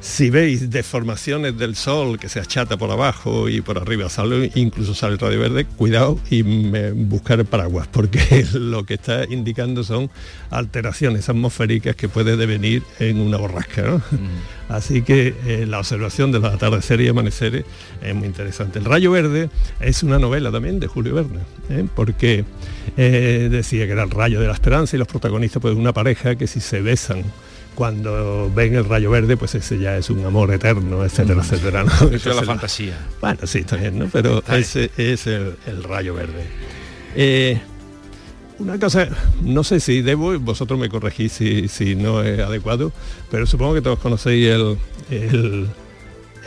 [0.00, 4.94] Si veis deformaciones del sol que se achata por abajo y por arriba sale, incluso
[4.94, 6.40] sale el radio verde, cuidado y
[6.92, 10.10] buscar paraguas, porque lo que está indicando son
[10.50, 13.82] alteraciones atmosféricas que puede devenir en una borrasca.
[13.82, 14.02] ¿no?
[14.70, 17.64] Así que eh, la observación de los atardeceres y amaneceres
[18.00, 18.78] es muy interesante.
[18.78, 21.86] El Rayo Verde es una novela también de Julio Verne, ¿eh?
[21.94, 22.46] porque
[22.96, 26.36] eh, decía que era el rayo de la esperanza y los protagonistas pues una pareja
[26.36, 27.22] que si se besan
[27.80, 31.82] cuando ven el rayo verde, pues ese ya es un amor eterno, etcétera, etcétera.
[31.84, 31.92] ¿no?
[32.10, 32.98] Eso es la fantasía.
[33.22, 34.06] Bueno, sí, está bien, ¿no?
[34.12, 36.44] Pero ese es el, el rayo verde.
[37.16, 37.58] Eh,
[38.58, 39.08] una cosa,
[39.40, 42.92] no sé si debo, vosotros me corregís si, si no es adecuado,
[43.30, 44.76] pero supongo que todos conocéis el,
[45.10, 45.66] el,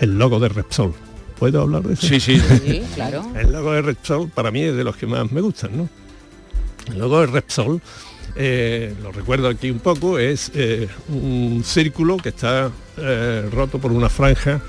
[0.02, 0.94] el logo de Repsol.
[1.40, 2.06] ¿Puedo hablar de eso?
[2.06, 2.40] Sí, sí.
[2.40, 3.26] Sí, claro.
[3.36, 5.90] El logo de Repsol para mí es de los que más me gustan, ¿no?
[6.92, 7.82] El logo de Repsol,
[8.36, 13.92] eh, lo recuerdo aquí un poco, es eh, un círculo que está eh, roto por
[13.92, 14.62] una franja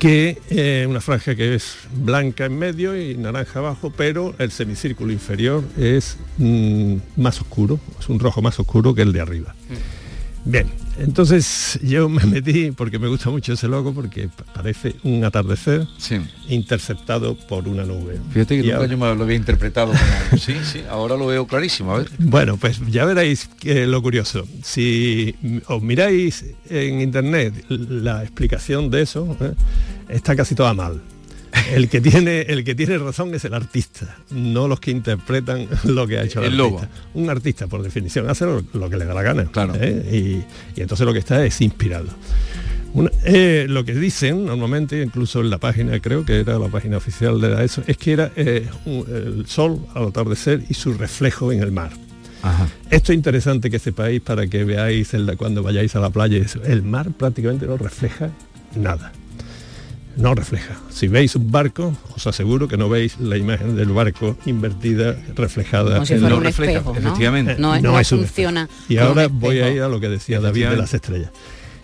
[0.00, 5.62] que una franja que es blanca en medio y naranja abajo, pero el semicírculo inferior
[5.78, 9.54] es mm, más oscuro, es un rojo más oscuro que el de arriba.
[10.44, 10.66] Bien,
[10.98, 15.86] Entonces yo me metí porque me gusta mucho ese logo porque parece un atardecer
[16.48, 18.18] interceptado por una nube.
[18.32, 20.40] Fíjate que nunca ahora- yo me lo había interpretado como...
[20.40, 22.10] Sí, sí, ahora lo veo clarísimo, a ver.
[22.18, 24.46] Bueno, pues ya veréis que lo curioso.
[24.62, 25.34] Si
[25.66, 29.52] os miráis en internet la explicación de eso, ¿eh?
[30.08, 31.02] está casi toda mal.
[31.74, 36.06] El que tiene el que tiene razón es el artista, no los que interpretan lo
[36.06, 36.78] que ha hecho el, El logo.
[36.80, 37.00] artista.
[37.14, 39.44] Un artista, por definición, hace lo, lo que le da la gana.
[39.46, 39.74] Claro.
[39.80, 40.44] ¿eh?
[40.76, 42.06] Y, y entonces lo que está es inspirado.
[42.94, 46.96] Una- eh, lo que dicen normalmente, incluso en la página, creo que era la página
[46.96, 50.94] oficial de la ESO, es que era eh, un- el sol al atardecer y su
[50.94, 51.90] reflejo en el mar.
[52.90, 56.38] Esto es interesante que sepáis para que veáis el- cuando vayáis a la playa.
[56.64, 58.30] El mar prácticamente no refleja
[58.76, 59.12] nada.
[60.16, 60.76] No refleja.
[60.90, 65.94] Si veis un barco, os aseguro que no veis la imagen del barco invertida, reflejada.
[65.94, 67.16] Como si fuera lo- un espejo, ¿no?
[67.20, 68.84] Eh, No, no es un funciona espejo.
[68.92, 69.76] Y ahora voy a espejo.
[69.76, 71.30] ir a lo que decía David de las estrellas.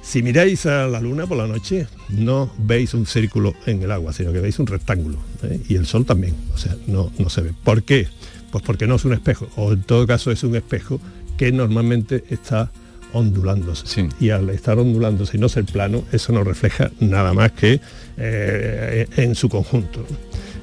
[0.01, 4.13] Si miráis a la luna por la noche, no veis un círculo en el agua,
[4.13, 5.19] sino que veis un rectángulo.
[5.45, 5.61] ¿eh?
[5.69, 6.35] Y el sol también.
[6.55, 7.53] O sea, no, no se ve.
[7.63, 8.09] ¿Por qué?
[8.51, 9.49] Pues porque no es un espejo.
[9.57, 11.01] O en todo caso es un espejo
[11.37, 12.73] que normalmente está
[13.13, 13.87] ondulándose.
[14.21, 17.81] Y al estar ondulándose y no ser plano, eso no refleja nada más que
[18.17, 20.05] eh, en su conjunto.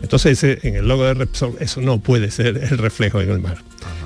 [0.02, 3.40] Entonces ese- en el logo de Repsol eso no puede ser el reflejo en el
[3.40, 3.58] mar.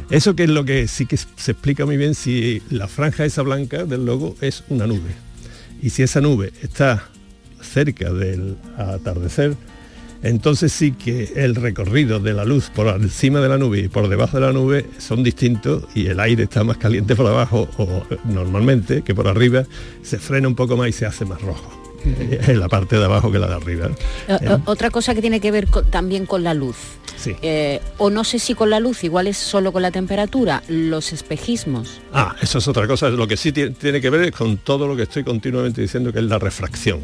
[0.10, 3.42] Eso que es lo que sí que se explica muy bien si la franja esa
[3.42, 5.12] blanca del logo es una nube.
[5.82, 7.04] Y si esa nube está
[7.62, 9.56] cerca del atardecer,
[10.24, 14.08] entonces sí que el recorrido de la luz por encima de la nube y por
[14.08, 18.04] debajo de la nube son distintos y el aire está más caliente por abajo o
[18.24, 19.66] normalmente que por arriba
[20.02, 21.93] se frena un poco más y se hace más rojo
[22.48, 23.88] en la parte de abajo que la de arriba.
[24.28, 26.76] Eh, eh, Otra cosa que tiene que ver con- también con la luz.
[27.16, 27.32] Sí.
[27.42, 31.14] Eh, o no sé si con la luz, igual es solo con la temperatura, los
[31.14, 32.02] espejismos.
[32.12, 33.10] Ah, eso es otra cosa.
[33.10, 36.12] Lo que sí tie- tiene que ver es con todo lo que estoy continuamente diciendo,
[36.12, 37.00] que es la refracción.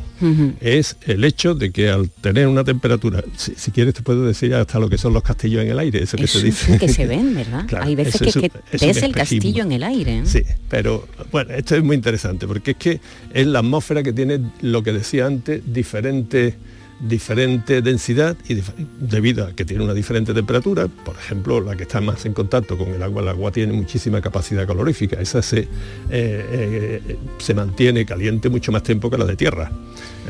[0.60, 4.54] Es el hecho de que al tener una temperatura, si, si quieres te puedo decir
[4.56, 6.78] hasta lo que son los castillos en el aire, eso que Eso se dice.
[6.78, 7.66] que se ven, ¿verdad?
[7.68, 10.20] Claro, Hay veces eso que, es que es ves el castillo en el aire.
[10.20, 10.24] ¿eh?
[10.26, 13.00] Sí, pero bueno, esto es muy interesante porque es que
[13.34, 16.56] es la atmósfera que tiene lo que decía antes, diferente,
[17.00, 21.84] diferente densidad y dif- debido a que tiene una diferente temperatura, por ejemplo, la que
[21.84, 25.60] está más en contacto con el agua, el agua tiene muchísima capacidad calorífica, esa se,
[25.62, 25.68] eh,
[26.12, 29.72] eh, se mantiene caliente mucho más tiempo que la de tierra,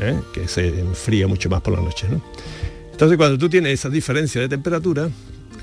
[0.00, 0.16] ¿eh?
[0.32, 2.06] que se enfría mucho más por la noche.
[2.08, 2.22] ¿no?
[2.92, 5.08] Entonces cuando tú tienes esa diferencia de temperatura,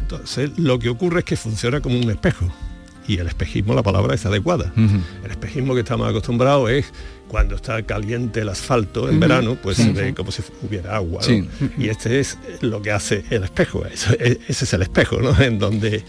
[0.01, 2.51] entonces lo que ocurre es que funciona como un espejo.
[3.07, 4.73] Y el espejismo, la palabra es adecuada.
[4.75, 6.85] El espejismo que estamos acostumbrados es
[7.29, 9.83] cuando está caliente el asfalto en verano, pues Sí.
[9.83, 11.21] se ve como si hubiera agua.
[11.21, 11.27] ¿no?
[11.27, 11.47] Sí.
[11.77, 13.85] Y este es lo que hace el espejo.
[13.85, 15.37] E- ese es el espejo, ¿no?
[15.41, 16.03] En donde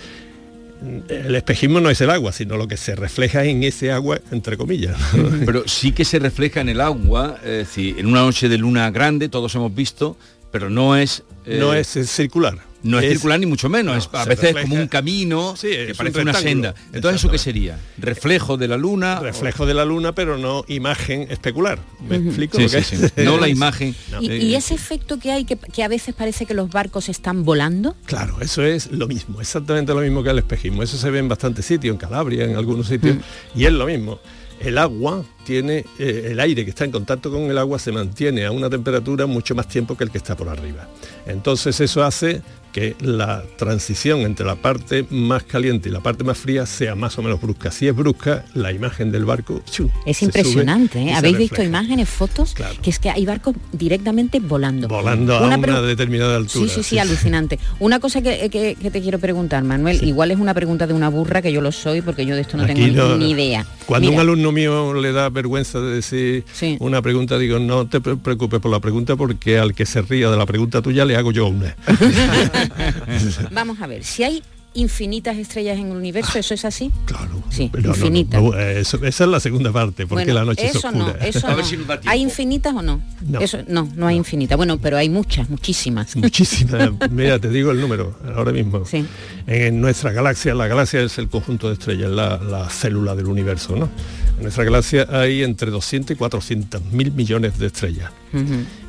[1.09, 4.57] el espejismo no es el agua, sino lo que se refleja en ese agua, entre
[4.57, 4.97] comillas.
[5.45, 8.91] Pero sí que se refleja en el agua, es decir, en una noche de luna
[8.93, 10.17] grande, todos hemos visto,
[10.53, 11.25] pero no es...
[11.47, 12.59] eh, no es eh, circular.
[12.83, 15.91] No es, circular ni mucho menos, no, es, a veces refleja- como un camino que
[15.91, 16.75] es parece un una senda.
[16.93, 17.79] Entonces, ¿eso qué sería?
[17.99, 19.19] ¿Reflejo de la luna?
[19.21, 21.81] reflejo de la luna, pero no imagen especular.
[22.09, 22.29] ¿Me Ujú.
[22.29, 22.57] explico?
[22.59, 23.13] Sí, lo que sí, es?
[23.17, 23.23] sí.
[23.25, 23.95] No la imagen.
[24.13, 24.23] No.
[24.23, 27.45] Y, y ese efecto que hay, que, que a veces parece que los barcos están
[27.45, 27.97] volando.
[28.07, 30.83] Claro, eso es lo mismo, exactamente lo mismo que el espejismo.
[30.85, 33.17] Eso se ve en bastantes sitios, en Calabria, en algunos sitios,
[33.57, 34.21] y es lo mismo.
[34.61, 38.45] El agua tiene, eh, el aire que está en contacto con el agua se mantiene
[38.45, 40.89] a una temperatura mucho más tiempo que el que está por arriba.
[41.27, 42.43] Entonces eso hace
[42.79, 47.19] que la transición entre la parte más caliente y la parte más fría sea más
[47.19, 47.71] o menos brusca.
[47.71, 49.91] Si es brusca, la imagen del barco ¡chu!
[50.07, 51.15] Es impresionante, ¿eh?
[51.15, 54.87] Habéis visto imágenes, fotos, que es que hay barcos directamente volando.
[54.89, 56.69] volando a Una determinada altura.
[56.69, 57.59] Sí, sí, sí, alucinante.
[57.81, 61.09] Una cosa que, que- que te quiero preguntar, Manuel, igual es una pregunta de una
[61.09, 63.67] burra, que yo lo soy, porque yo de esto no Aquí tengo no- ni idea.
[63.87, 66.45] Cuando Mira, un alumno mío le da vergüenza de decir
[66.79, 70.31] una pregunta, digo, no te pre- preocupes por la pregunta porque al que se ría
[70.31, 71.75] de la pregunta tuya le hago yo una.
[73.51, 74.43] Vamos a ver, si hay
[74.75, 76.93] infinitas estrellas en el universo, ¿eso es así?
[77.07, 77.43] Claro.
[77.51, 78.41] Sí, Pero no, no, infinitas.
[78.41, 81.07] no, eh, eso- esa es la segunda parte, porque Bueno, la noche es eso no,
[81.07, 81.27] oscura.
[81.27, 81.49] eso
[81.87, 81.99] no.
[82.05, 83.01] ¿Hay infinitas o no?
[83.27, 83.41] No.
[83.41, 84.57] Eso, no, no hay infinitas.
[84.57, 86.15] Bueno, pero hay muchas, muchísimas.
[86.17, 86.91] Muchísimas.
[87.11, 88.85] Mira, te digo el número ahora mismo.
[88.85, 89.05] Sí.
[89.49, 93.75] En nuestra galaxia, la galaxia es el conjunto de estrellas, la, la célula del universo,
[93.75, 93.89] ¿no?
[94.37, 98.13] En nuestra galaxia hay entre 200 y 400 mil millones de estrellas.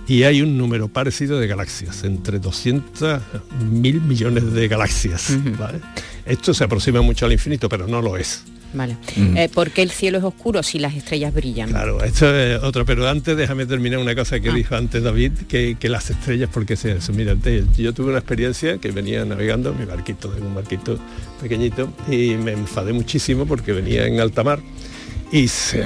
[0.10, 3.22] Y hay un número parecido de galaxias, entre 200
[3.70, 5.38] mil millones de galaxias.
[5.58, 5.80] ¿vale?
[6.26, 8.44] Esto se aproxima mucho al infinito, pero no lo es.
[8.72, 8.98] Vale.
[9.36, 11.70] Eh, ¿Por qué el cielo es oscuro si las estrellas brillan?
[11.70, 15.76] Claro, esto es otro, pero antes déjame terminar una cosa que dijo antes David, que,
[15.80, 17.12] que las estrellas, porque se eso?
[17.14, 21.00] Mira, te- yo tuve una experiencia que venía navegando mi barquito, en un barquito
[21.42, 24.60] pequeñito, y me enfadé muchísimo porque venía en alta mar
[25.32, 25.84] y se,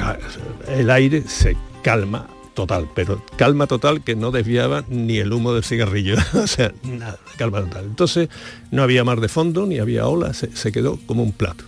[0.76, 5.64] el aire se calma total, pero calma total que no desviaba ni el humo del
[5.64, 7.86] cigarrillo, o sea, nada, calma total.
[7.86, 8.30] Entonces
[8.72, 11.64] no había mar de fondo, ni había olas, se, se quedó como un plato.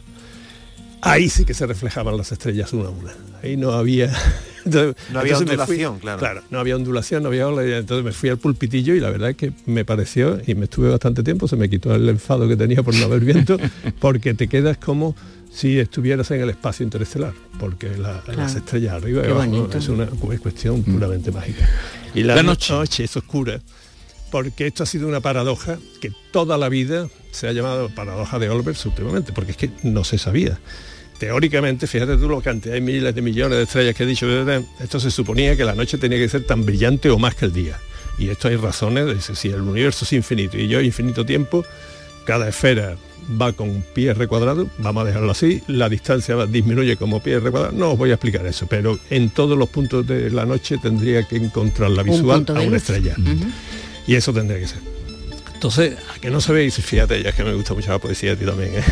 [1.01, 3.13] Ahí sí que se reflejaban las estrellas una a una.
[3.43, 4.11] Ahí no había...
[4.65, 6.19] Entonces, No había ondulación, fui- claro.
[6.19, 9.11] Claro, no había ondulación, no había ola, y entonces me fui al pulpitillo y la
[9.11, 12.47] verdad es que me pareció, y me estuve bastante tiempo, se me quitó el enfado
[12.47, 13.57] que tenía por no haber viento,
[13.99, 15.15] porque te quedas como
[15.55, 18.41] si estuvieras en el espacio interestelar, porque la- Claro.
[18.41, 21.67] las estrellas arriba y abajo es una cu- cuestión puramente mágica.
[22.13, 22.73] Y la, La noche.
[22.73, 23.03] noche.
[23.05, 23.61] es oscura,
[24.31, 28.49] porque esto ha sido una paradoja que toda la vida se ha llamado paradoja de
[28.49, 30.59] Olbers últimamente, porque es que no se sabía.
[31.19, 34.27] Teóricamente, fíjate tú lo cantidad de miles de millones de estrellas que he dicho,
[34.81, 37.53] esto se suponía que la noche tenía que ser tan brillante o más que el
[37.53, 37.79] día.
[38.17, 41.63] Y esto hay razones, dice, si el universo es infinito y yo infinito tiempo,
[42.25, 42.97] cada esfera
[43.41, 47.31] va con pi r cuadrado, vamos a dejarlo así, la distancia va- disminuye como pi
[47.31, 50.45] r cuadrado, no os voy a explicar eso, pero en todos los puntos de la
[50.45, 52.73] noche tendría que encontrar la visual a una luz.
[52.75, 53.15] estrella.
[54.07, 54.94] Y eso tendría que ser.
[55.55, 58.35] Entonces, a que no sabéis, fíjate, ya es que me gusta mucho la poesía a
[58.35, 58.75] ti también.
[58.75, 58.83] ¿eh?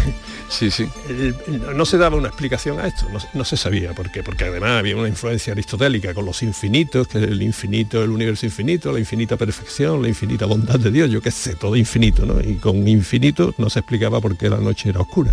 [0.50, 0.88] Sí, sí.
[1.08, 1.36] El-
[1.78, 4.46] no se daba una explicación a esto, no, se- no se sabía por qué, porque
[4.46, 9.00] además había una influencia aristotélica con los infinitos, que el infinito, el universo infinito, la
[9.00, 12.40] infinita perfección, la infinita bondad de Dios, yo qué sé, todo infinito, ¿no?
[12.42, 15.32] Y con infinito no se explicaba por qué la noche era oscura.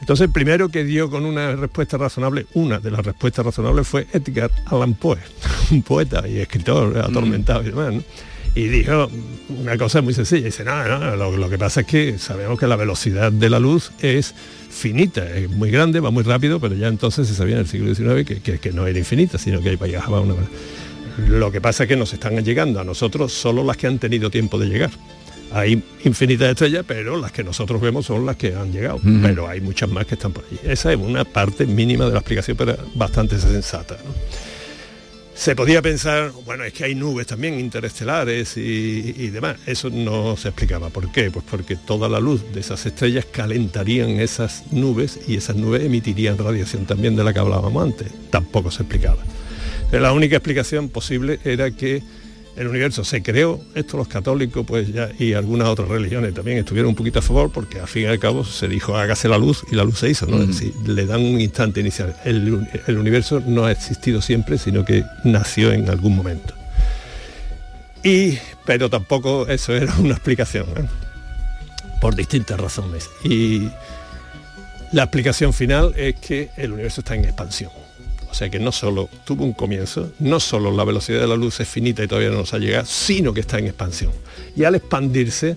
[0.00, 4.06] Entonces, el primero que dio con una respuesta razonable, una de las respuestas razonables fue
[4.12, 5.18] Edgar Allan Poe,
[5.70, 8.02] un poeta y escritor atormentado y demás, ¿no?
[8.58, 9.08] Y dijo
[9.60, 12.66] una cosa muy sencilla, dice, no, no, lo, lo que pasa es que sabemos que
[12.66, 14.34] la velocidad de la luz es
[14.68, 17.94] finita, es muy grande, va muy rápido, pero ya entonces se sabía en el siglo
[17.94, 20.34] XIX que, que- que no era infinita, sino que viajaba a una...
[21.28, 24.28] Lo que pasa es que nos están llegando a nosotros solo las que han tenido
[24.30, 24.90] tiempo de llegar.
[25.52, 29.00] Hay infinitas estrellas, pero las que nosotros vemos son las que han llegado.
[29.22, 30.58] Pero hay muchas más que están por allí.
[30.64, 33.96] Esa es una parte mínima de la explicación, pero bastante sensata.
[34.04, 34.10] ¿no?
[35.38, 39.56] Se podía pensar, bueno, es que hay nubes también interestelares y, y demás.
[39.66, 40.90] Eso no se explicaba.
[40.90, 41.30] ¿Por qué?
[41.30, 46.36] Pues porque toda la luz de esas estrellas calentarían esas nubes y esas nubes emitirían
[46.38, 48.08] radiación también de la que hablábamos antes.
[48.30, 49.22] Tampoco se explicaba.
[49.92, 52.02] La única explicación posible era que
[52.58, 56.90] el universo se creó, esto los católicos pues ya y algunas otras religiones también estuvieron
[56.90, 59.64] un poquito a favor porque al fin y al cabo se dijo hágase la luz
[59.70, 60.36] y la luz se hizo, ¿no?
[60.36, 60.50] Ujú.
[60.50, 62.16] Es decir, le dan un instante inicial.
[62.24, 66.54] El, el universo no ha existido siempre, sino que nació en algún momento.
[68.02, 70.88] Y, pero tampoco eso era una explicación, ¿eh?
[72.00, 73.08] por distintas razones.
[73.24, 73.68] Y
[74.92, 77.70] la explicación final es que el universo está en expansión.
[78.38, 81.66] Sea que no solo tuvo un comienzo, no solo la velocidad de la luz es
[81.66, 84.12] finita y todavía no nos ha llegado, sino que está en expansión.
[84.54, 85.56] Y al expandirse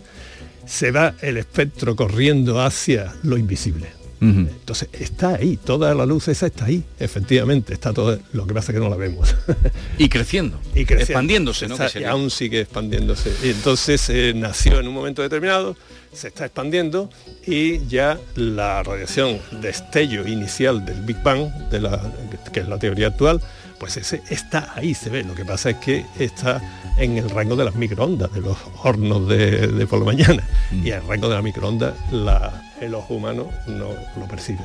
[0.65, 4.00] se va el espectro corriendo hacia lo invisible.
[4.21, 8.71] Entonces está ahí, toda la luz esa está ahí, efectivamente, está todo, lo que pasa
[8.71, 9.35] es que no la vemos.
[9.97, 10.59] Y creciendo.
[10.75, 11.01] y creciendo.
[11.03, 11.73] Expandiéndose, ¿no?
[11.73, 13.33] Está- Que y aún sigue expandiéndose.
[13.43, 15.75] Y entonces eh, nació en un momento determinado,
[16.13, 17.09] se está expandiendo
[17.47, 22.13] y ya la radiación destello inicial del Big Bang, de la,
[22.53, 23.41] que es la teoría actual,
[23.81, 25.23] pues ese está ahí, se ve.
[25.23, 26.61] Lo que pasa es que está
[26.97, 30.43] en el rango de las microondas, de los hornos de, de por la mañana.
[30.69, 30.85] Mm.
[30.85, 34.61] Y el rango de la microonda la- el ojo humano no lo percibe.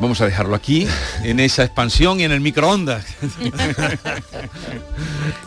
[0.00, 0.86] Vamos a dejarlo aquí,
[1.24, 3.04] en esa expansión y en el microondas.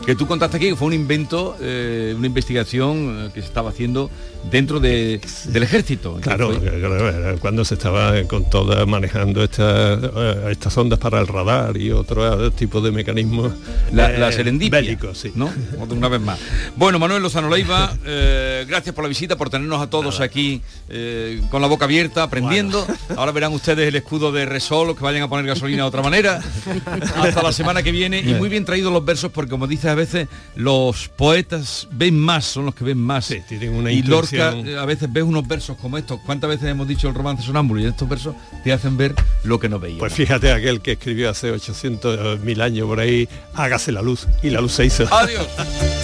[0.06, 3.70] que tú contaste aquí que fue un invento, eh, una investigación eh, que se estaba
[3.70, 4.10] haciendo
[4.50, 6.18] dentro de- del ejército.
[6.20, 11.76] Claro, era cuando se estaba con todas manejando estas eh, estas ondas para el radar
[11.76, 13.52] y otro tipo de mecanismos
[13.92, 15.32] La, eh, la serendipia, bélicos, sí.
[15.34, 15.50] ¿no?
[15.90, 16.38] Una vez más.
[16.76, 21.42] Bueno, Manuel Lozano Leiva, eh, gracias por la visita, por tenernos a todos aquí eh,
[21.50, 22.86] con la boca abierta, aprendiendo.
[23.16, 26.02] Ahora verán ustedes el escudo de Resol, los que vayan a poner gasolina de otra
[26.02, 26.40] manera.
[27.16, 28.20] Hasta la semana que viene.
[28.20, 32.44] Y muy bien traídos los versos, porque como dices a veces, los poetas ven más,
[32.44, 33.32] son los que ven más.
[33.48, 34.68] tienen una y Lorca, intuición.
[34.68, 36.20] eh, a veces ves unos versos como estos.
[36.24, 37.80] ¿Cuántas veces hemos dicho el romance sonámbulo?
[37.80, 39.14] Y estos versos te hacen ver
[39.44, 40.00] lo que no veíamos.
[40.00, 44.50] Pues fíjate aquel que escribió hace 800 mil años por ahí, hágase la luz y
[44.50, 45.06] la luz se hizo.
[45.12, 45.46] Adiós.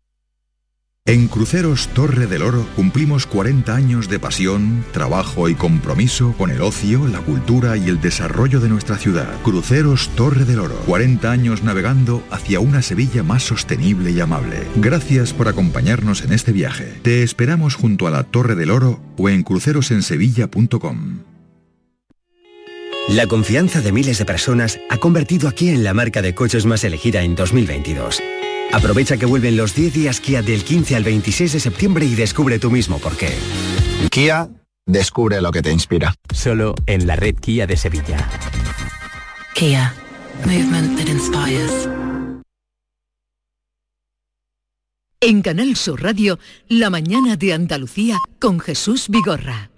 [1.07, 6.61] En Cruceros Torre del Oro cumplimos 40 años de pasión, trabajo y compromiso con el
[6.61, 9.41] ocio, la cultura y el desarrollo de nuestra ciudad.
[9.41, 14.67] Cruceros Torre del Oro, 40 años navegando hacia una Sevilla más sostenible y amable.
[14.75, 16.93] Gracias por acompañarnos en este viaje.
[17.01, 21.23] Te esperamos junto a la Torre del Oro o en crucerosensevilla.com.
[23.09, 26.67] La confianza de miles de personas ha convertido a Kia en la marca de coches
[26.67, 28.21] más elegida en 2022.
[28.73, 32.59] Aprovecha que vuelven los 10 días Kia del 15 al 26 de septiembre y descubre
[32.59, 33.29] tú mismo por qué.
[34.09, 34.49] Kia,
[34.85, 36.13] descubre lo que te inspira.
[36.33, 38.29] Solo en la red Kia de Sevilla.
[39.53, 39.93] Kia.
[40.45, 41.89] Movement that inspires.
[45.23, 49.70] En Canal Sur Radio, La mañana de Andalucía con Jesús Vigorra.